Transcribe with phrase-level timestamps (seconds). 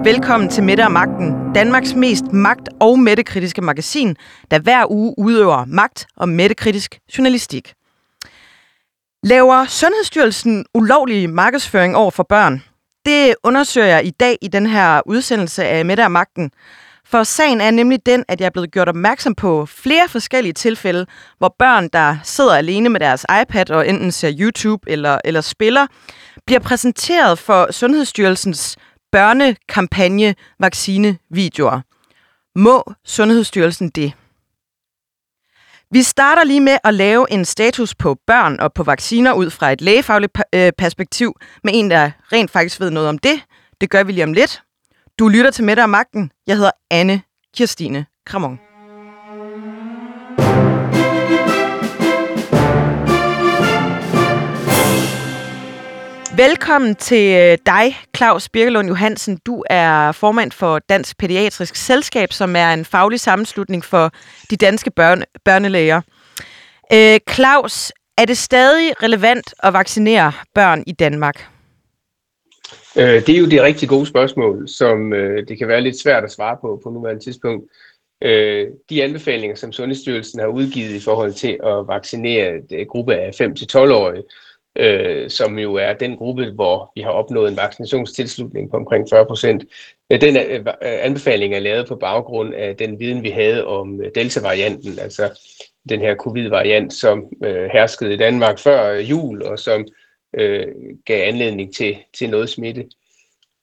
[0.00, 4.16] og velkommen til Mette og Magten, Danmarks mest magt- og mættekritiske magasin,
[4.50, 7.74] der hver uge udøver magt- og mættekritisk journalistik.
[9.22, 12.62] Laver Sundhedsstyrelsen ulovlig markedsføring over for børn?
[13.04, 16.50] Det undersøger jeg i dag i den her udsendelse af Mette og Magten.
[17.04, 21.06] For sagen er nemlig den, at jeg er blevet gjort opmærksom på flere forskellige tilfælde,
[21.38, 25.86] hvor børn, der sidder alene med deres iPad og enten ser YouTube eller, eller spiller,
[26.46, 28.76] bliver præsenteret for Sundhedsstyrelsens
[29.12, 31.80] børnekampagne vaccinevideoer.
[32.54, 34.12] Må Sundhedsstyrelsen det?
[35.90, 39.72] Vi starter lige med at lave en status på børn og på vacciner ud fra
[39.72, 41.34] et lægefagligt øh, perspektiv
[41.64, 43.40] med en, der rent faktisk ved noget om det.
[43.80, 44.62] Det gør vi lige om lidt.
[45.18, 46.32] Du lytter til Mette og Magten.
[46.46, 47.22] Jeg hedder Anne
[47.56, 48.69] Kirstine Kramon.
[56.48, 59.38] Velkommen til øh, dig, Claus Birkelund Johansen.
[59.46, 64.10] Du er formand for Dansk Pædiatrisk Selskab, som er en faglig sammenslutning for
[64.50, 66.00] de danske børne, børnelæger.
[66.92, 71.46] Øh, Claus, er det stadig relevant at vaccinere børn i Danmark?
[72.96, 76.24] Øh, det er jo det rigtig gode spørgsmål, som øh, det kan være lidt svært
[76.24, 77.64] at svare på på nuværende tidspunkt.
[78.22, 83.40] Øh, de anbefalinger, som Sundhedsstyrelsen har udgivet i forhold til at vaccinere et gruppe af
[83.40, 84.24] 5-12-årige, øh,
[84.76, 89.26] øh, som jo er den gruppe, hvor vi har opnået en vaccinationstilslutning på omkring 40
[89.26, 89.64] procent.
[90.12, 94.00] Øh, den øh, øh, anbefaling er lavet på baggrund af den viden, vi havde om
[94.00, 95.40] øh, Delta-varianten, altså
[95.88, 99.86] den her covid-variant, som øh, herskede i Danmark før jul, og som
[100.38, 100.66] øh,
[101.04, 102.86] gav anledning til, til noget smitte.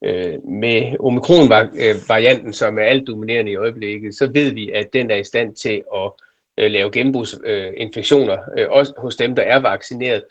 [0.03, 5.15] Øh, med omikron-varianten, som er alt dominerende i øjeblikket, så ved vi, at den er
[5.15, 6.11] i stand til at
[6.57, 10.23] øh, lave genbrugsinfektioner, øh, også hos dem, der er vaccineret,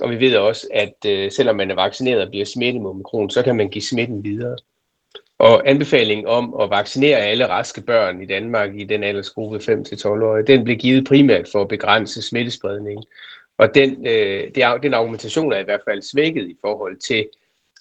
[0.00, 3.30] og vi ved også, at øh, selvom man er vaccineret og bliver smittet med omikron,
[3.30, 4.56] så kan man give smitten videre.
[5.38, 10.64] Og anbefalingen om at vaccinere alle raske børn i Danmark i den aldersgruppe 5-12-årige, den
[10.64, 13.04] blev givet primært for at begrænse smittespredningen.
[13.58, 17.28] Og den, øh, det, den argumentation er i hvert fald svækket i forhold til,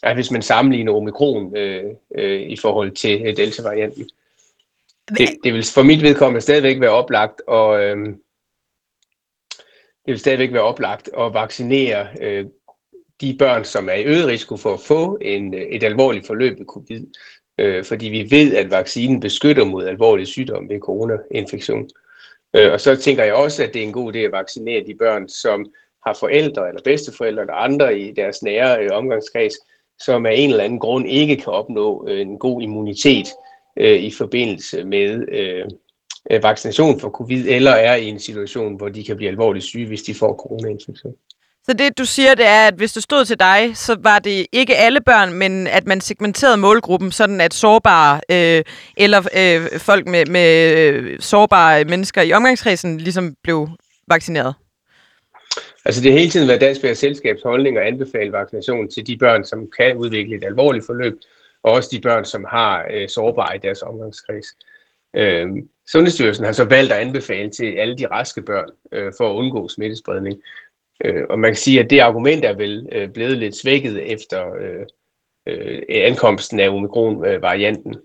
[0.03, 1.83] at hvis man sammenligner omikron øh,
[2.15, 4.09] øh, i forhold til øh, delta-varianten.
[5.17, 8.07] Det, det vil for mit vedkommende stadigvæk være oplagt og øh,
[10.05, 12.45] det vil stadigvæk være oplagt at vaccinere øh,
[13.21, 16.57] de børn, som er i øget risiko for at få en, øh, et alvorligt forløb
[16.57, 17.07] med covid,
[17.57, 21.89] øh, fordi vi ved, at vaccinen beskytter mod alvorlige sygdomme ved coronainfektion.
[22.55, 24.95] Øh, og så tænker jeg også, at det er en god idé at vaccinere de
[24.95, 25.65] børn, som
[26.05, 29.53] har forældre eller bedsteforældre eller andre i deres nære øh, omgangskreds,
[29.99, 33.27] som af en eller anden grund ikke kan opnå øh, en god immunitet
[33.77, 35.65] øh, i forbindelse med Øh,
[36.41, 40.01] vaccination for covid, eller er i en situation, hvor de kan blive alvorligt syge, hvis
[40.01, 41.13] de får coronainfektion.
[41.63, 44.47] Så det, du siger, det er, at hvis det stod til dig, så var det
[44.51, 48.63] ikke alle børn, men at man segmenterede målgruppen, sådan at sårbare øh,
[48.97, 53.69] eller øh, folk med, med øh, sårbare mennesker i omgangskredsen ligesom blev
[54.07, 54.53] vaccineret?
[55.85, 59.45] Altså det har hele tiden været Dansk Selskabs holdning at anbefale vaccination til de børn,
[59.45, 61.13] som kan udvikle et alvorligt forløb,
[61.63, 64.47] og også de børn, som har øh, sårbare i deres omgangskreds.
[64.47, 64.70] Øh,
[65.15, 65.47] Øh,
[65.87, 69.67] Sundhedsstyrelsen har så valgt at anbefale til alle de raske børn øh, for at undgå
[69.67, 70.41] smittespredning.
[71.05, 74.53] Øh, og man kan sige, at det argument er vel øh, blevet lidt svækket efter
[74.53, 74.85] øh,
[75.47, 77.95] øh, ankomsten af omikron-varianten.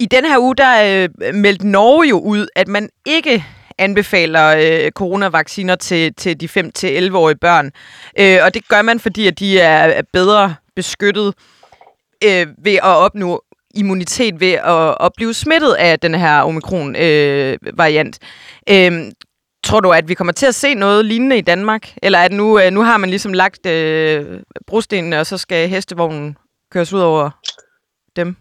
[0.00, 3.44] I den her uge, der øh, meldte Norge jo ud, at man ikke
[3.78, 7.72] anbefaler øh, coronavacciner til, til de 5-11-årige børn.
[8.18, 11.34] Øh, og det gør man, fordi at de er bedre beskyttet
[12.24, 13.44] øh, ved at opnå
[13.74, 18.18] immunitet ved at, at blive smittet af den her omikron-variant.
[18.68, 19.12] Øh, øh,
[19.64, 21.94] tror du, at vi kommer til at se noget lignende i Danmark?
[22.02, 26.36] Eller at nu, øh, nu har man ligesom lagt øh, brostenene, og så skal hestevognen
[26.70, 27.30] køres ud over
[28.16, 28.36] dem?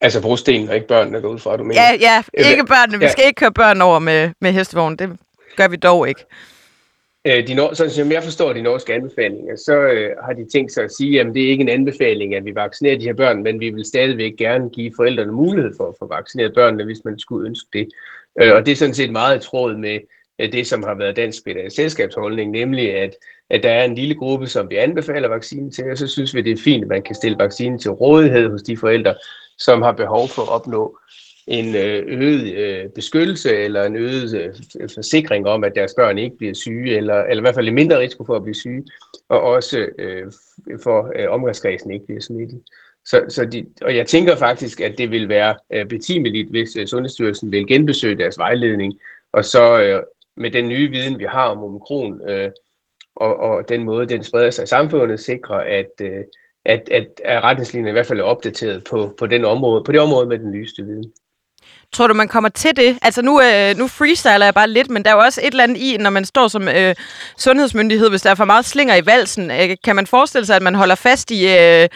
[0.00, 1.82] Altså brostenene og ikke børnene går ud fra, du mener?
[1.82, 2.98] Ja, ja, ikke børnene.
[2.98, 4.98] Vi skal ikke køre børn over med, med hestevognen.
[4.98, 5.18] Det
[5.56, 6.24] gør vi dog ikke.
[7.28, 10.72] Øh, de nor- sådan som jeg forstår de norske anbefalinger, så øh, har de tænkt
[10.72, 13.42] sig at sige, at det er ikke en anbefaling, at vi vaccinerer de her børn,
[13.42, 17.18] men vi vil stadigvæk gerne give forældrene mulighed for at få vaccineret børnene, hvis man
[17.18, 17.88] skulle ønske det.
[18.42, 19.98] Øh, og det er sådan set meget i tråd med
[20.38, 23.16] øh, det, som har været dansk selskabsholdning, nemlig at,
[23.50, 26.42] at der er en lille gruppe, som vi anbefaler vaccinen til, og så synes vi,
[26.42, 29.14] det er fint, at man kan stille vaccinen til rådighed hos de forældre,
[29.58, 30.98] som har behov for at opnå
[31.48, 34.34] en øh, øget øh, beskyttelse eller en øget
[34.80, 37.74] øh, forsikring om, at deres børn ikke bliver syge, eller, eller i hvert fald en
[37.74, 38.84] mindre risiko for at blive syge,
[39.28, 40.32] og også øh,
[40.82, 42.62] for øh, omgangskredsen ikke bliver smittet.
[43.04, 46.86] Så, så de, og jeg tænker faktisk, at det vil være øh, betimeligt, hvis øh,
[46.86, 48.98] Sundhedsstyrelsen vil genbesøge deres vejledning,
[49.32, 50.02] og så øh,
[50.36, 52.50] med den nye viden, vi har om omikron, øh,
[53.16, 56.24] og, og den måde, den spreder sig i samfundet, sikre, at, øh,
[56.64, 60.00] at, at, at retningslinjerne i hvert fald er opdateret på, på, den område, på det
[60.00, 61.12] område med den nyeste viden.
[61.92, 62.98] Tror du, man kommer til det?
[63.02, 65.64] Altså nu, øh, nu freestyler jeg bare lidt, men der er jo også et eller
[65.64, 66.94] andet i, når man står som øh,
[67.38, 69.50] sundhedsmyndighed, hvis der er for meget slinger i valsen.
[69.50, 71.88] Øh, kan man forestille sig, at man holder fast i øh,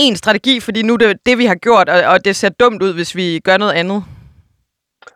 [0.00, 2.82] én strategi, fordi nu er det det, vi har gjort, og, og det ser dumt
[2.82, 4.04] ud, hvis vi gør noget andet?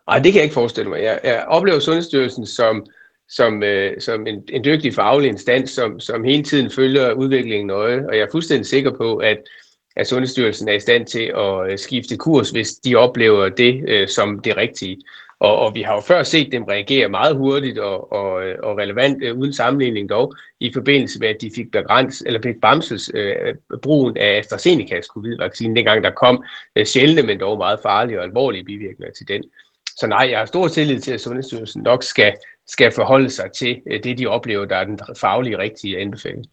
[0.09, 1.03] Nej, det kan jeg ikke forestille mig.
[1.03, 2.87] Jeg, jeg oplever Sundhedsstyrelsen som,
[3.29, 8.06] som, øh, som en, en dygtig faglig instans, som, som hele tiden følger udviklingen nøje,
[8.09, 9.38] og jeg er fuldstændig sikker på, at
[9.96, 14.08] at Sundhedsstyrelsen er i stand til at øh, skifte kurs, hvis de oplever det øh,
[14.08, 15.00] som det rigtige.
[15.41, 18.79] Og, og vi har jo før set dem reagere meget hurtigt og, og, øh, og
[18.79, 23.11] relevant, øh, uden sammenligning dog, i forbindelse med, at de fik, begrænset, eller fik bremses
[23.14, 26.44] øh, brugen af AstraZenecas covid-vaccine, dengang der kom
[26.76, 29.44] øh, sjældne, men dog meget farlige og alvorlige bivirkninger til den.
[29.96, 32.35] Så nej, jeg har stor tillid til, at Sundhedsstyrelsen nok skal,
[32.67, 36.46] skal forholde sig til øh, det, de oplever, der er den faglige rigtige anbefaling.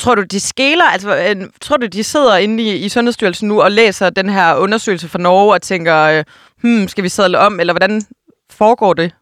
[0.00, 0.84] Tror du, de skæler?
[0.84, 5.08] Altså, tror du, de sidder inde i, i Sundhedsstyrelsen nu og læser den her undersøgelse
[5.08, 6.24] fra Norge og tænker, øh,
[6.60, 8.02] hmm, skal vi sadle om, eller hvordan
[8.50, 9.12] foregår det?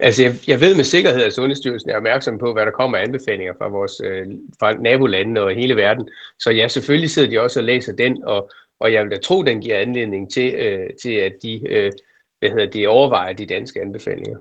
[0.00, 3.02] Altså, jeg, jeg ved med sikkerhed, at Sundhedsstyrelsen er opmærksom på, hvad der kommer af
[3.02, 4.26] anbefalinger fra vores øh,
[4.60, 6.08] fra nabolande og hele verden.
[6.38, 8.50] Så ja, selvfølgelig sidder de også og læser den, og,
[8.80, 11.92] og jeg vil da tro, den giver anledning til, øh, til at de, øh,
[12.38, 14.38] hvad hedder de overvejer de danske anbefalinger.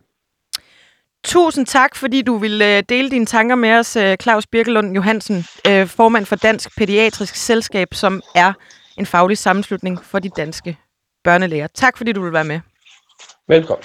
[1.27, 5.45] Tusind tak, fordi du ville øh, dele dine tanker med os, øh, Claus Birkelund Johansen,
[5.67, 8.53] øh, formand for Dansk Pædiatrisk Selskab, som er
[8.97, 10.77] en faglig sammenslutning for de danske
[11.23, 11.67] børnelæger.
[11.67, 12.59] Tak, fordi du vil være med.
[13.47, 13.83] Velkommen.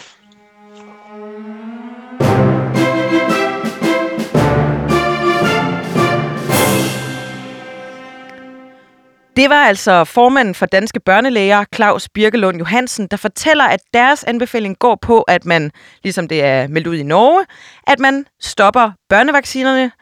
[9.37, 14.79] Det var altså formanden for Danske Børnelæger, Claus Birkelund Johansen, der fortæller, at deres anbefaling
[14.79, 15.71] går på, at man,
[16.03, 17.47] ligesom det er meldt ud i Norge,
[17.87, 19.93] at man stopper børnevaccinerne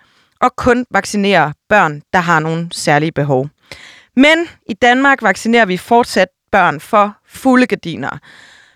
[0.41, 3.49] og kun vaccinerer børn, der har nogle særlige behov.
[4.17, 8.19] Men i Danmark vaccinerer vi fortsat børn for fulde gardiner.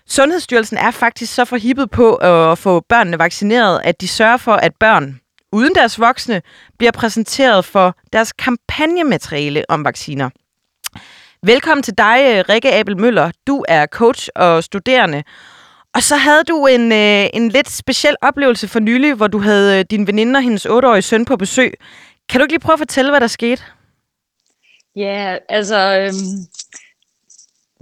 [0.07, 4.71] Sundhedsstyrelsen er faktisk så forhippet på at få børnene vaccineret, at de sørger for, at
[4.79, 5.19] børn
[5.51, 6.41] uden deres voksne
[6.77, 10.29] bliver præsenteret for deres kampagnemateriale om vacciner.
[11.45, 13.31] Velkommen til dig, øh, Rikke Abel Møller.
[13.47, 15.23] Du er coach og studerende.
[15.93, 19.79] Og så havde du en, øh, en lidt speciel oplevelse for nylig, hvor du havde
[19.79, 21.73] øh, din veninde og hendes 8-årige søn på besøg.
[22.29, 23.63] Kan du ikke lige prøve at fortælle, hvad der skete?
[24.95, 26.47] Ja, altså, øhm,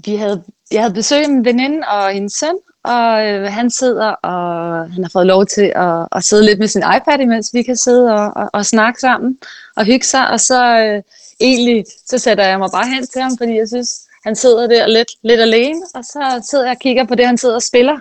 [0.05, 4.07] vi havde, jeg havde besøg af min veninde og hendes søn, og øh, han sidder,
[4.07, 7.63] og han har fået lov til at, at sidde lidt med sin iPad, imens vi
[7.63, 9.37] kan sidde og, og, og snakke sammen
[9.75, 10.79] og hygge sig, og så...
[10.79, 11.01] Øh,
[11.39, 14.87] egentlig, så sætter jeg mig bare hen til ham, fordi jeg synes, han sidder der
[14.87, 17.99] lidt, lidt alene, og så sidder jeg og kigger på det, han sidder og spiller.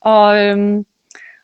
[0.00, 0.86] Og, øhm,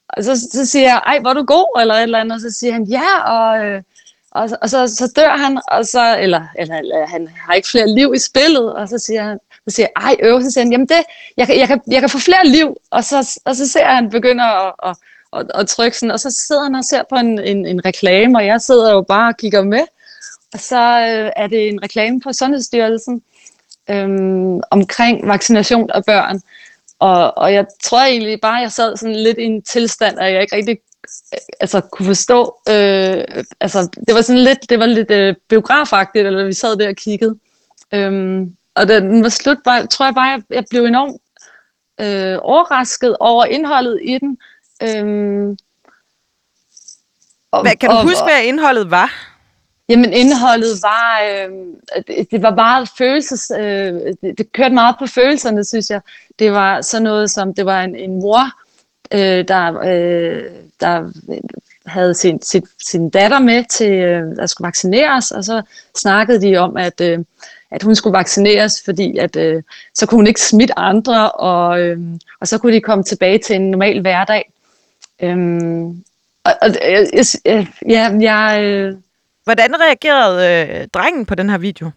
[0.09, 2.41] og så, så siger jeg, ej, hvor er du god, eller et eller andet, og
[2.41, 3.83] så siger han, ja, og, øh,
[4.31, 7.95] og, og så, så dør han, og så, eller, eller, eller han har ikke flere
[7.95, 9.39] liv i spillet, og så siger han,
[9.69, 11.03] så siger jeg, ej, øv, så siger han, jamen det,
[11.37, 13.95] jeg, jeg, kan, jeg kan få flere liv, og så, og så ser jeg, at
[13.95, 14.97] han begynder at, at,
[15.33, 18.39] at, at trykke sådan, og så sidder han og ser på en, en, en reklame,
[18.39, 19.85] og jeg sidder jo bare og kigger med,
[20.57, 23.23] og så øh, er det en reklame på Sundhedsstyrelsen
[23.91, 24.09] øh,
[24.71, 26.41] omkring vaccination af børn.
[26.99, 30.33] Og, og jeg tror egentlig bare, at jeg sad sådan lidt i en tilstand, at
[30.33, 30.79] jeg ikke rigtig
[31.33, 32.57] øh, altså, kunne forstå.
[32.69, 33.25] Øh,
[33.61, 36.97] altså, det var sådan lidt, det var lidt øh, biografagtigt, eller vi sad der og
[36.97, 37.39] kiggede.
[37.93, 41.21] Øhm, og da den var slut, bare, tror jeg bare, jeg, jeg blev enormt
[42.01, 44.39] øh, overrasket over indholdet i den.
[44.83, 45.57] Øhm,
[47.51, 49.36] og, hvad, kan du og, huske, hvad indholdet var?
[49.89, 51.51] Jamen indholdet var, øh,
[52.07, 56.01] det, det var meget følelses, øh, det, det kørte meget på følelserne, synes jeg.
[56.39, 58.43] Det var sådan noget som, det var en, en mor,
[59.13, 60.45] øh, der, øh,
[60.81, 61.13] der
[61.87, 65.63] havde sin, sin, sin datter med til, øh, der skulle vaccineres, og så
[65.97, 67.19] snakkede de om, at, øh,
[67.71, 69.63] at hun skulle vaccineres, fordi at, øh,
[69.95, 71.99] så kunne hun ikke smitte andre, og, øh,
[72.41, 74.53] og så kunne de komme tilbage til en normal hverdag.
[75.23, 75.37] Øh,
[76.45, 78.97] og, og øh, jeg, jeg, ja, jeg, øh,
[79.47, 81.91] Hvordan reagerede øh, drengen på den her video?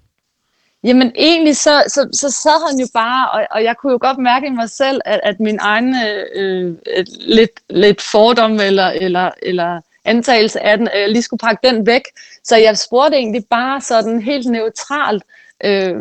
[0.84, 4.18] Jamen egentlig så, så, så sad han jo bare, og, og jeg kunne jo godt
[4.18, 9.32] mærke i mig selv, at, at min egen øh, øh lidt, lidt fordom eller, eller,
[9.41, 12.01] eller antagelse af den, at jeg lige skulle pakke den væk.
[12.44, 15.24] Så jeg spurgte egentlig bare sådan helt neutralt,
[15.63, 15.96] øh,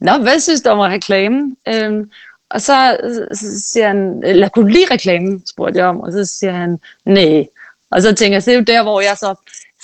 [0.00, 1.56] Nå, hvad synes du om reklamen?
[1.68, 2.06] Øh,
[2.50, 2.96] og så,
[3.32, 6.78] så siger han, eller kunne du lide reklamen, spurgte jeg om, og så siger han,
[7.04, 7.46] nej.
[7.90, 9.34] Og så tænker jeg, så det er jo der, hvor jeg så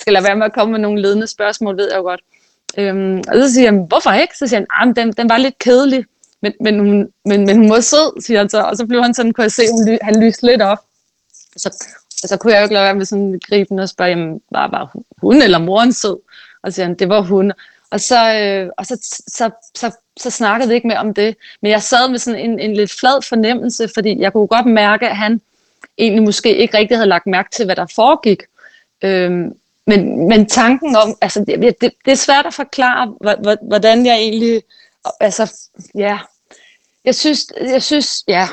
[0.03, 2.21] skal lade være med at komme med nogle ledende spørgsmål, ved jeg jo godt.
[2.77, 4.37] Øhm, og så siger han, hvorfor ikke?
[4.37, 6.05] Så siger han, ah, den, den var lidt kedelig,
[6.41, 8.61] men, men, hun, men, men hun var sød, siger han så.
[8.61, 10.77] Og så blev han sådan, kunne jeg se, hun, han lyste lidt op.
[11.57, 11.69] Så,
[12.23, 14.67] og så kunne jeg jo ikke lade være med sådan griben og spørge, jamen, var,
[14.67, 16.17] var hun eller moren sød?
[16.63, 17.51] Og så siger han, det var hun.
[17.91, 18.95] Og så, øh, og så,
[19.27, 21.35] så, så, så snakkede vi ikke mere om det.
[21.61, 25.09] Men jeg sad med sådan en, en lidt flad fornemmelse, fordi jeg kunne godt mærke,
[25.09, 25.41] at han
[25.97, 28.41] egentlig måske ikke rigtig havde lagt mærke til, hvad der foregik.
[29.01, 29.53] Øhm,
[29.87, 33.07] men, men tanken om, altså det, det, det er svært at forklare,
[33.61, 34.61] hvordan jeg egentlig,
[35.19, 35.53] altså
[35.95, 36.19] ja,
[37.05, 38.47] jeg synes, jeg synes, ja.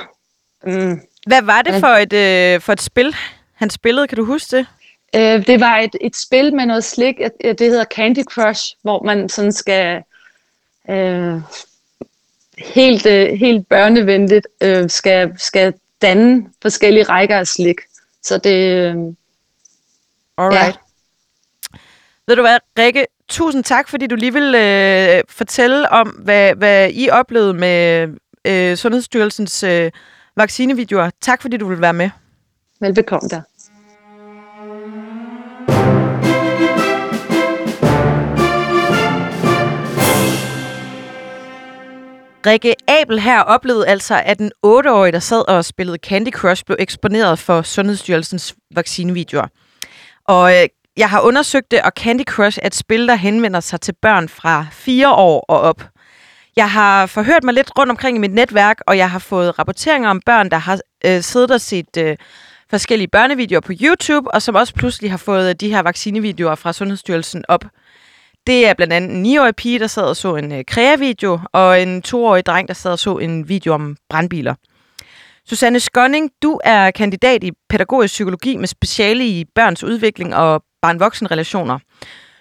[0.64, 1.00] Mm.
[1.26, 3.16] Hvad var det for et, øh, for et spil,
[3.54, 4.08] han spillede?
[4.08, 4.66] Kan du huske det?
[5.14, 9.28] Øh, det var et, et spil med noget slik, det hedder Candy Crush, hvor man
[9.28, 10.02] sådan skal
[10.90, 11.40] øh,
[12.58, 17.76] helt, øh, helt børnevenligt øh, skal, skal danne forskellige rækker af slik.
[18.22, 18.56] Så det...
[18.56, 18.94] Øh,
[20.38, 20.66] Alright.
[20.66, 20.72] Ja.
[22.30, 26.90] Ved du hvad, Rikke, tusind tak, fordi du lige vil øh, fortælle om, hvad, hvad
[26.92, 28.08] I oplevede med
[28.44, 29.90] øh, Sundhedsstyrelsens øh,
[30.36, 31.10] vaccinevideoer.
[31.20, 32.10] Tak, fordi du vil være med.
[32.80, 33.40] Velbekomme der.
[42.46, 46.76] Rikke Abel her oplevede altså, at den 8-årige, der sad og spillede Candy Crush, blev
[46.80, 49.46] eksponeret for Sundhedsstyrelsens vaccinevideoer.
[50.24, 53.80] Og øh, jeg har undersøgt det, og Candy Crush er et spil, der henvender sig
[53.80, 55.82] til børn fra 4 år og op.
[56.56, 60.10] Jeg har forhørt mig lidt rundt omkring i mit netværk, og jeg har fået rapporteringer
[60.10, 62.16] om børn, der har øh, siddet og set øh,
[62.70, 66.72] forskellige børnevideoer på YouTube, og som også pludselig har fået øh, de her vaccinevideoer fra
[66.72, 67.64] Sundhedsstyrelsen op.
[68.46, 71.82] Det er blandt andet en 9-årig pige, der sad og så en øh, krea-video, og
[71.82, 74.54] en 2-årig dreng, der sad og så en video om brandbiler.
[75.50, 81.78] Susanne Skåning, du er kandidat i pædagogisk psykologi med speciale i børns udvikling og barn-voksen-relationer.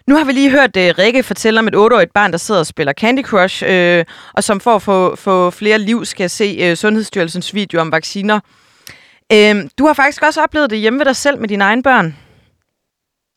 [0.08, 2.66] Nu har vi lige hørt uh, Rikke fortælle om et 8-årigt barn, der sidder og
[2.66, 6.75] spiller Candy Crush, øh, og som for at få, få flere liv skal se uh,
[6.75, 8.39] Sundhedsstyrelsens video om vacciner.
[9.34, 12.16] Øh, du har faktisk også oplevet det hjemme ved dig selv med dine egne børn.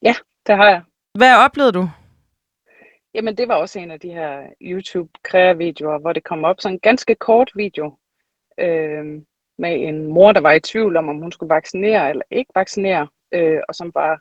[0.03, 0.15] Ja,
[0.47, 0.83] det har jeg.
[1.19, 1.91] Hvad oplevede du?
[3.15, 6.81] Jamen, det var også en af de her YouTube-kreavideoer, hvor det kom op sådan en
[6.81, 7.97] ganske kort video
[8.61, 9.23] øh,
[9.59, 13.09] med en mor, der var i tvivl om, om hun skulle vaccinere eller ikke vaccinere,
[13.35, 14.21] øh, og som var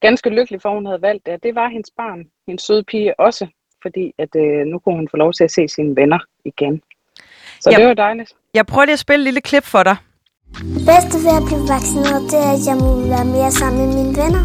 [0.00, 1.42] ganske lykkelig for, at hun havde valgt det.
[1.42, 3.46] Det var hendes barn, hendes søde pige også,
[3.82, 6.82] fordi at, øh, nu kunne hun få lov til at se sine venner igen.
[7.60, 8.32] Så jeg, det var dejligt.
[8.54, 9.96] Jeg prøver lige at spille et lille klip for dig.
[10.76, 13.88] Det bedste ved at blive vaccineret, det er, at jeg må være mere sammen med
[13.98, 14.42] mine venner.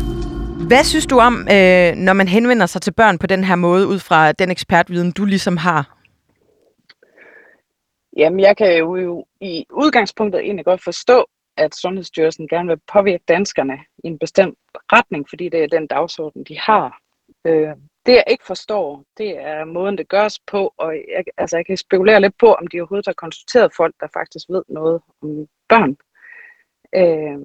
[0.67, 3.88] Hvad synes du om, øh, når man henvender sig til børn på den her måde,
[3.88, 5.99] ud fra den ekspertviden, du ligesom har?
[8.18, 11.25] Jamen, jeg kan jo i udgangspunktet egentlig godt forstå,
[11.58, 16.44] at Sundhedsstyrelsen gerne vil påvirke danskerne i en bestemt retning, fordi det er den dagsorden,
[16.44, 17.00] de har.
[17.46, 17.75] Øh,
[18.06, 21.78] det jeg ikke forstår, det er måden, det gøres på, og jeg, altså, jeg kan
[21.78, 25.98] spekulere lidt på, om de overhovedet har konsulteret folk, der faktisk ved noget om børn.
[26.96, 27.39] Øh,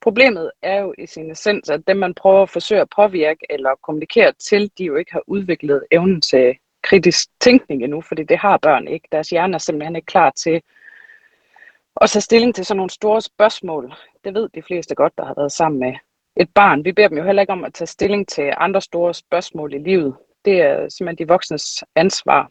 [0.00, 3.70] problemet er jo i sin essens, at dem, man prøver at forsøge at påvirke eller
[3.82, 8.58] kommunikere til, de jo ikke har udviklet evnen til kritisk tænkning endnu, fordi det har
[8.58, 9.08] børn ikke.
[9.12, 10.62] Deres hjerne er simpelthen ikke klar til
[12.00, 13.94] at tage stilling til sådan nogle store spørgsmål.
[14.24, 15.94] Det ved de fleste godt, der har været sammen med
[16.36, 16.84] et barn.
[16.84, 19.78] Vi beder dem jo heller ikke om at tage stilling til andre store spørgsmål i
[19.78, 20.16] livet.
[20.44, 22.50] Det er simpelthen de voksnes ansvar.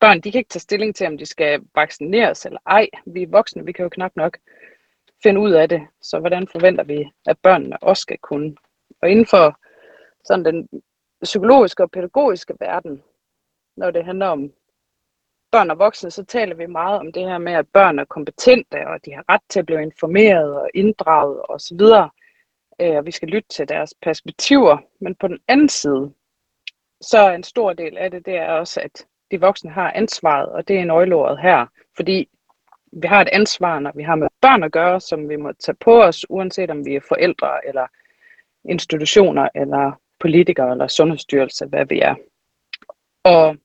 [0.00, 2.88] Børn, de kan ikke tage stilling til, om de skal vaccineres eller ej.
[3.06, 4.38] Vi er voksne, vi kan jo knap nok
[5.22, 5.82] finde ud af det.
[6.02, 8.56] Så hvordan forventer vi, at børnene også skal kunne?
[9.02, 9.58] Og inden for
[10.24, 10.68] sådan den
[11.22, 13.02] psykologiske og pædagogiske verden,
[13.76, 14.52] når det handler om
[15.50, 18.88] børn og voksne, så taler vi meget om det her med, at børn er kompetente,
[18.88, 21.80] og de har ret til at blive informeret og inddraget osv.
[22.80, 24.78] Øh, og vi skal lytte til deres perspektiver.
[25.00, 26.12] Men på den anden side,
[27.00, 30.48] så er en stor del af det, det er også, at de voksne har ansvaret,
[30.48, 31.66] og det er nøgleordet her.
[31.96, 32.28] Fordi
[32.92, 35.76] vi har et ansvar, når vi har med børn at gøre, som vi må tage
[35.80, 37.86] på os, uanset om vi er forældre eller
[38.64, 42.14] institutioner eller politikere eller sundhedsstyrelse, hvad vi er.
[43.24, 43.56] Og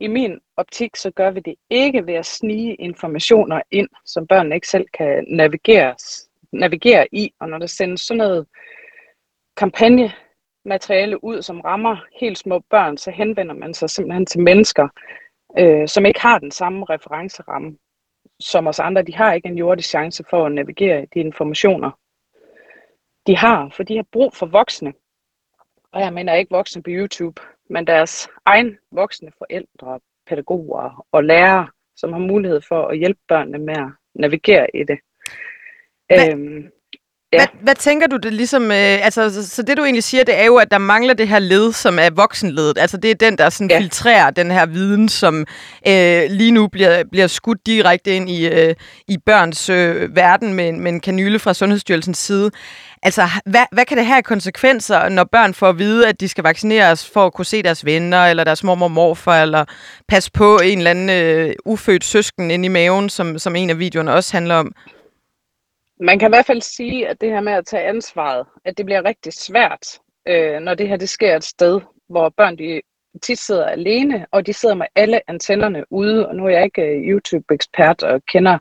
[0.00, 4.54] i min optik, så gør vi det ikke ved at snige informationer ind, som børnene
[4.54, 5.94] ikke selv kan navigere,
[6.52, 7.34] navigere i.
[7.40, 8.46] Og når der sendes sådan noget
[9.56, 14.88] kampagnemateriale ud, som rammer helt små børn, så henvender man sig simpelthen til mennesker,
[15.58, 17.78] øh, som ikke har den samme referenceramme
[18.40, 19.02] som os andre.
[19.02, 21.90] De har ikke en jordisk chance for at navigere de informationer,
[23.26, 24.92] de har, for de har brug for voksne.
[25.92, 31.68] Og jeg mener ikke voksne på YouTube, men deres egen voksne forældre, pædagoger og lærere,
[31.96, 34.98] som har mulighed for at hjælpe børnene med at navigere i det.
[36.12, 36.70] Øhm,
[37.34, 37.38] Ja.
[37.38, 40.40] Hvad, hvad tænker du det ligesom, øh, altså så, så det du egentlig siger, det
[40.40, 42.78] er jo, at der mangler det her led, som er voksenledet.
[42.78, 43.78] Altså det er den, der sådan ja.
[43.78, 45.46] filtrerer den her viden, som
[45.88, 48.74] øh, lige nu bliver, bliver skudt direkte ind i, øh,
[49.08, 52.50] i børns øh, verden med, med en kanyle fra Sundhedsstyrelsens side.
[53.02, 56.44] Altså, hvad, hvad kan det have konsekvenser, når børn får at vide, at de skal
[56.44, 59.64] vaccineres for at kunne se deres venner, eller deres mormor og morfar, eller
[60.08, 63.78] passe på en eller anden øh, ufødt søsken inde i maven, som, som en af
[63.78, 64.72] videoerne også handler om?
[66.04, 68.86] Man kan i hvert fald sige, at det her med at tage ansvaret, at det
[68.86, 72.80] bliver rigtig svært, øh, når det her det sker et sted, hvor børn de
[73.22, 76.28] tit sidder alene, og de sidder med alle antennerne ude.
[76.28, 78.54] Og nu er jeg ikke øh, YouTube-ekspert og kender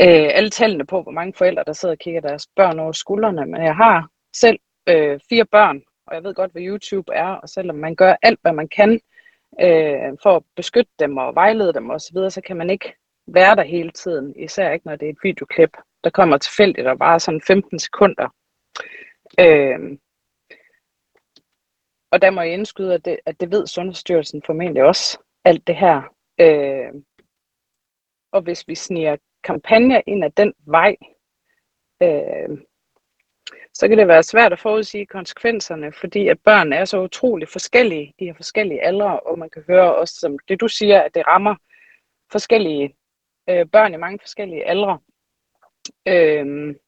[0.00, 3.46] øh, alle tallene på, hvor mange forældre, der sidder og kigger deres børn over skuldrene,
[3.46, 7.48] men jeg har selv øh, fire børn, og jeg ved godt, hvad YouTube er, og
[7.48, 9.00] selvom man gør alt, hvad man kan
[9.60, 12.94] øh, for at beskytte dem og vejlede dem osv., så, så kan man ikke
[13.26, 15.70] være der hele tiden, især ikke når det er et videoklip,
[16.04, 18.28] der kommer tilfældigt og bare sådan 15 sekunder.
[19.40, 19.98] Øh,
[22.10, 25.76] og der må jeg indskyde, at det, at det ved Sundhedsstyrelsen formentlig også, alt det
[25.76, 26.02] her.
[26.40, 26.92] Øh,
[28.32, 30.96] og hvis vi sniger kampagner ind ad den vej,
[32.02, 32.58] øh,
[33.74, 38.14] så kan det være svært at forudsige konsekvenserne, fordi at børn er så utrolig forskellige.
[38.18, 41.26] De har forskellige aldre, og man kan høre også, som det du siger, at det
[41.26, 41.54] rammer
[42.32, 42.96] forskellige
[43.50, 44.98] øh, børn i mange forskellige aldre.
[46.08, 46.78] Øhm,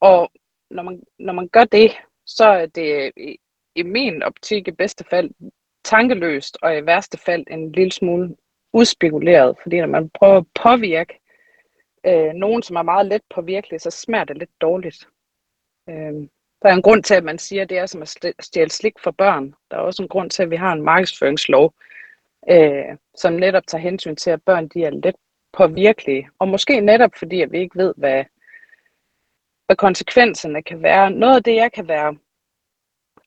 [0.00, 0.30] og
[0.70, 1.90] når man, når man gør det,
[2.26, 3.38] så er det i,
[3.74, 5.30] i min optik i bedste fald
[5.84, 8.36] tankeløst, og i værste fald en lille smule
[8.72, 11.20] udspekuleret, fordi når man prøver at påvirke
[12.06, 15.08] øh, nogen, som er meget let påvirkelig, så smager det lidt dårligt.
[15.88, 16.28] Øh,
[16.62, 18.94] der er en grund til, at man siger, at det er som at stjæle slik
[18.98, 19.54] for børn.
[19.70, 21.74] Der er også en grund til, at vi har en markedsføringslov,
[22.50, 25.16] øh, som netop tager hensyn til, at børn de er let
[25.56, 26.28] påvirkelige.
[26.38, 28.24] Og måske netop fordi, at vi ikke ved, hvad,
[29.66, 31.10] hvad konsekvenserne kan være.
[31.10, 32.16] Noget af det, jeg kan være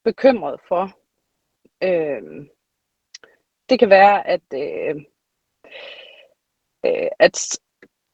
[0.04, 0.84] bekymret for,
[1.84, 2.48] øh,
[3.70, 4.96] det kan være, at, øh,
[6.86, 7.60] øh, at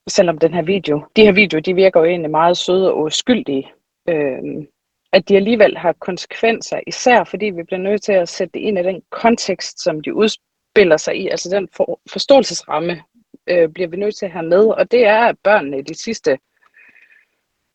[0.09, 3.73] selvom den her video, de her videoer, de virker jo egentlig meget søde og uskyldige,
[4.09, 4.67] øh,
[5.11, 8.79] at de alligevel har konsekvenser, især fordi vi bliver nødt til at sætte det ind
[8.79, 13.03] i den kontekst, som de udspiller sig i, altså den for, forståelsesramme,
[13.47, 16.37] øh, bliver vi nødt til at have med, og det er, at børnene de sidste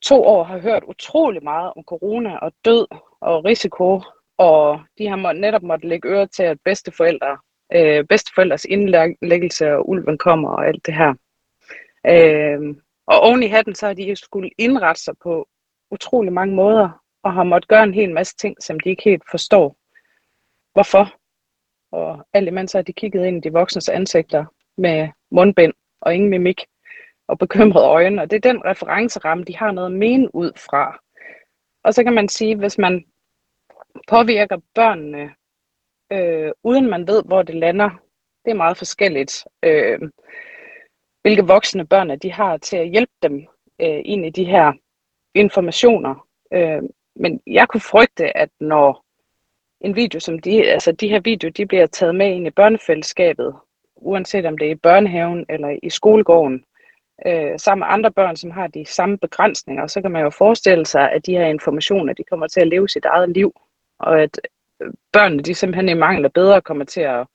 [0.03, 2.87] to år har hørt utrolig meget om corona og død
[3.21, 4.03] og risiko,
[4.39, 7.39] og de har må, netop måttet lægge øre til, at bedsteforældre,
[7.75, 11.15] øh, bedsteforældres indlæggelse og ulven kommer og alt det her.
[12.07, 15.49] Øh, og oven i hatten, så har de skulle indrette sig på
[15.91, 19.23] utrolig mange måder, og har måttet gøre en hel masse ting, som de ikke helt
[19.31, 19.77] forstår.
[20.73, 21.15] Hvorfor?
[21.93, 24.45] Og alt imens har de kigget ind i de voksnes ansigter
[24.77, 26.67] med mundbind og ingen mimik
[27.29, 28.23] og bekymrede øjne.
[28.23, 31.01] Og det er den referenceramme, de har noget at mene ud fra.
[31.85, 33.05] Og så kan man sige, hvis man
[34.09, 35.35] påvirker børnene,
[36.13, 37.91] øh, uden man ved, hvor det lander,
[38.45, 39.47] det er meget forskelligt.
[39.63, 40.01] Øh,
[41.23, 43.47] hvilke voksne børn de har til at hjælpe dem
[43.81, 44.73] øh, ind i de her
[45.35, 46.27] informationer.
[46.53, 46.83] Øh,
[47.17, 49.05] men jeg kunne frygte, at når
[49.81, 53.55] en video som de, altså de her videoer, de bliver taget med ind i børnefællesskabet,
[54.01, 56.65] uanset om det er i børnehaven eller i skolegården,
[57.27, 60.87] øh, sammen med andre børn, som har de samme begrænsninger, så kan man jo forestille
[60.87, 63.53] sig, at de her informationer, de kommer til at leve sit eget liv,
[63.99, 64.41] og at
[64.83, 67.27] øh, børnene, de simpelthen i mangel af bedre, kommer til at,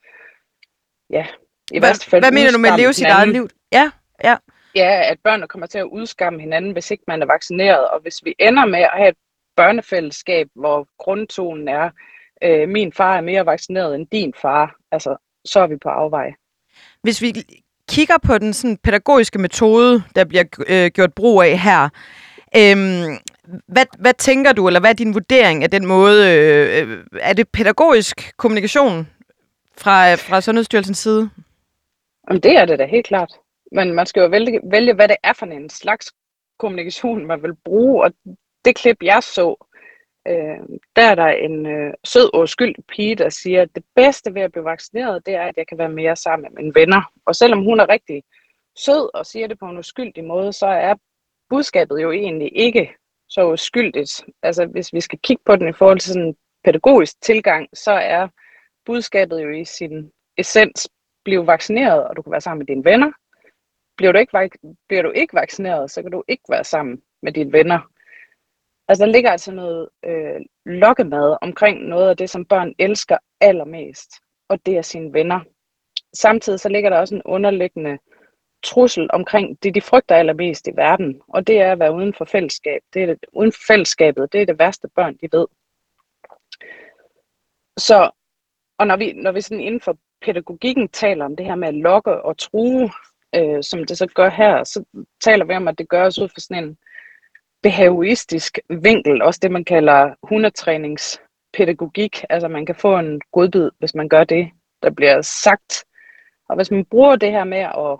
[1.09, 1.25] ja,
[1.71, 3.47] i værste fald Hvad mener du med at leve sit eget liv?
[3.71, 3.91] Ja,
[4.23, 4.37] ja.
[4.75, 8.19] Ja, at børnene kommer til at udskamme hinanden, hvis ikke man er vaccineret, og hvis
[8.23, 9.17] vi ender med at have et
[9.55, 11.89] børnefællesskab, hvor grundtonen er,
[12.43, 16.33] øh, min far er mere vaccineret end din far, altså, så er vi på afvej.
[17.05, 17.33] Hvis vi
[17.89, 21.89] kigger på den sådan, pædagogiske metode, der bliver øh, gjort brug af her,
[22.57, 23.17] øhm,
[23.67, 26.33] hvad, hvad tænker du, eller hvad er din vurdering af den måde?
[26.33, 29.07] Øh, øh er det pædagogisk kommunikation
[29.77, 31.29] fra, øh, fra Sundhedsstyrelsens side?
[32.29, 33.31] Jamen, det er det da helt klart.
[33.71, 36.11] Men man skal jo vælge, vælge, hvad det er for en slags
[36.59, 38.03] kommunikation, man vil bruge.
[38.03, 38.11] Og
[38.65, 39.64] det klip, jeg så,
[40.27, 44.33] øh, der er der en øh, sød og uskyldig pige, der siger, at det bedste
[44.33, 47.11] ved at blive vaccineret, det er, at jeg kan være mere sammen med mine venner.
[47.25, 48.23] Og selvom hun er rigtig
[48.77, 50.95] sød og siger det på en uskyldig måde, så er
[51.49, 52.95] budskabet jo egentlig ikke
[53.29, 54.25] så uskyldigt.
[54.43, 57.91] Altså hvis vi skal kigge på den i forhold til sådan en pædagogisk tilgang, så
[57.91, 58.27] er
[58.85, 60.89] budskabet jo i sin essens,
[61.25, 63.11] bliv vaccineret, og du kan være sammen med dine venner.
[63.97, 67.51] Bliver du ikke, bliver du ikke vaccineret, så kan du ikke være sammen med dine
[67.51, 67.79] venner.
[68.87, 74.11] Altså der ligger altså noget øh, lokkemad omkring noget af det, som børn elsker allermest,
[74.49, 75.39] og det er sine venner.
[76.13, 77.97] Samtidig så ligger der også en underliggende
[78.63, 82.25] trussel omkring det, de frygter allermest i verden, og det er at være uden for
[82.25, 82.81] fællesskab.
[82.93, 85.47] Det er det, uden for fællesskabet, det er det værste børn, de ved.
[87.77, 88.11] Så,
[88.77, 91.73] og når vi, når vi sådan inden for pædagogikken taler om det her med at
[91.73, 92.91] lokke og true,
[93.35, 94.83] øh, som det så gør her, så
[95.21, 96.77] taler vi om, at det gøres ud fra sådan en
[97.65, 104.09] behavioristisk vinkel, også det man kalder hundetræningspædagogik, altså man kan få en godbid, hvis man
[104.09, 104.51] gør det,
[104.83, 105.85] der bliver sagt.
[106.49, 107.97] Og hvis man bruger det her med at,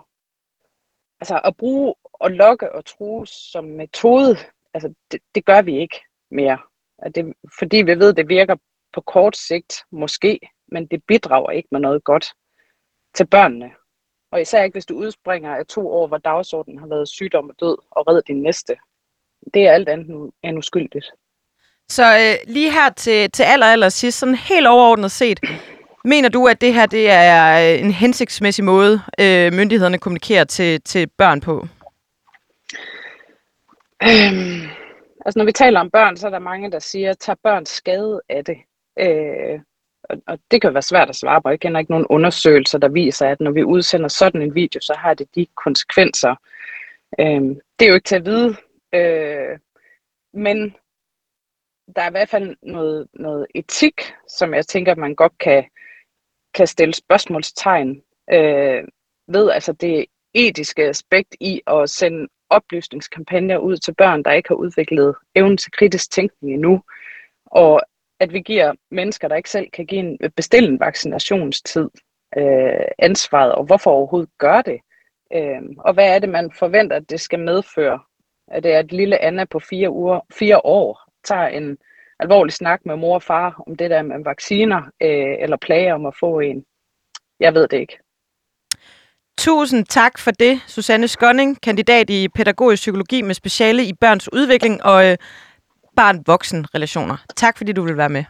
[1.22, 4.38] altså at bruge og lokke og true som metode,
[4.74, 6.02] altså det, det gør vi ikke
[6.32, 6.58] mere.
[7.16, 8.56] Det, fordi vi ved, det virker
[8.94, 12.34] på kort sigt, måske, men det bidrager ikke med noget godt
[13.16, 13.72] til børnene.
[14.32, 17.56] Og især ikke, hvis du udspringer af to år, hvor dagsordenen har været sygdom og
[17.60, 18.76] død, og red din næste.
[19.54, 21.06] Det er alt andet end uskyldigt.
[21.90, 25.40] Så øh, lige her til, til aller, aller sidst, sådan helt overordnet set,
[26.06, 30.82] mener du, at det her det er øh, en hensigtsmæssig måde, øh, myndighederne kommunikerer til,
[30.82, 31.68] til børn på?
[34.04, 34.62] Øhm,
[35.26, 38.22] altså når vi taler om børn, så er der mange, der siger, tager børn skade
[38.30, 38.58] af det.
[39.00, 39.60] Øh,
[40.04, 41.50] og, og det kan være svært at svare på.
[41.50, 44.94] Jeg kender ikke nogen undersøgelser, der viser, at når vi udsender sådan en video, så
[44.98, 46.36] har det de konsekvenser.
[47.20, 47.42] Øh,
[47.80, 48.56] det er jo ikke til at vide.
[48.96, 49.60] Øh,
[50.34, 50.76] men
[51.96, 55.66] der er i hvert fald noget, noget etik, som jeg tænker, man godt kan,
[56.54, 58.02] kan stille spørgsmålstegn
[58.34, 58.84] øh,
[59.28, 59.52] ved.
[59.52, 65.16] Altså det etiske aspekt i at sende oplysningskampagner ud til børn, der ikke har udviklet
[65.36, 66.84] evnen til kritisk tænkning endnu.
[67.46, 67.82] Og
[68.20, 71.90] at vi giver mennesker, der ikke selv kan give en, bestille en vaccinationstid,
[72.38, 74.80] øh, ansvaret, og hvorfor overhovedet gør det.
[75.34, 78.00] Øh, og hvad er det, man forventer, at det skal medføre?
[78.48, 81.78] At det er, at lille Anna på fire, uger, fire år tager en
[82.20, 86.06] alvorlig snak med mor og far om det der med vacciner, øh, eller plager om
[86.06, 86.66] at få en.
[87.40, 87.98] Jeg ved det ikke.
[89.38, 94.84] Tusind tak for det, Susanne Skåning, kandidat i pædagogisk psykologi med speciale i børns udvikling
[94.84, 95.18] og øh,
[95.96, 97.18] barn-voksen relationer.
[97.36, 98.24] Tak fordi du vil være med.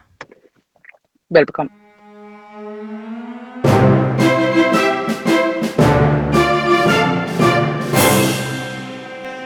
[1.30, 1.85] Velbekomme.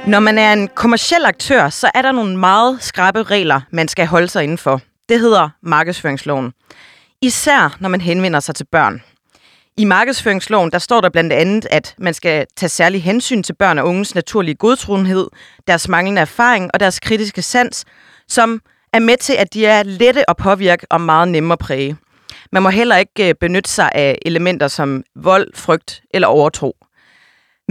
[0.06, 4.06] Når man er en kommersiel aktør, så er der nogle meget skrappe regler, man skal
[4.06, 4.80] holde sig indenfor.
[5.08, 6.52] Det hedder markedsføringsloven.
[7.22, 9.02] Især når man henvender sig til børn.
[9.76, 13.78] I markedsføringsloven der står der blandt andet, at man skal tage særlig hensyn til børn
[13.78, 15.26] og unges naturlige godtroenhed,
[15.66, 17.84] deres manglende erfaring og deres kritiske sans,
[18.28, 18.60] som
[18.92, 21.96] er med til, at de er lette at påvirke og meget nemme at præge.
[22.52, 26.76] Man må heller ikke øh, benytte sig af elementer som vold, frygt eller overtro.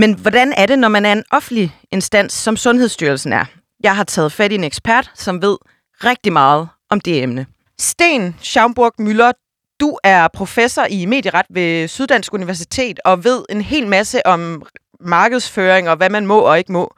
[0.01, 3.45] Men hvordan er det, når man er en offentlig instans, som Sundhedsstyrelsen er?
[3.83, 5.57] Jeg har taget fat i en ekspert, som ved
[6.03, 7.45] rigtig meget om det emne.
[7.79, 9.31] Sten Schaumburg Møller,
[9.79, 14.63] du er professor i medieret ved Syddansk Universitet og ved en hel masse om
[14.99, 16.93] markedsføring og hvad man må og ikke må.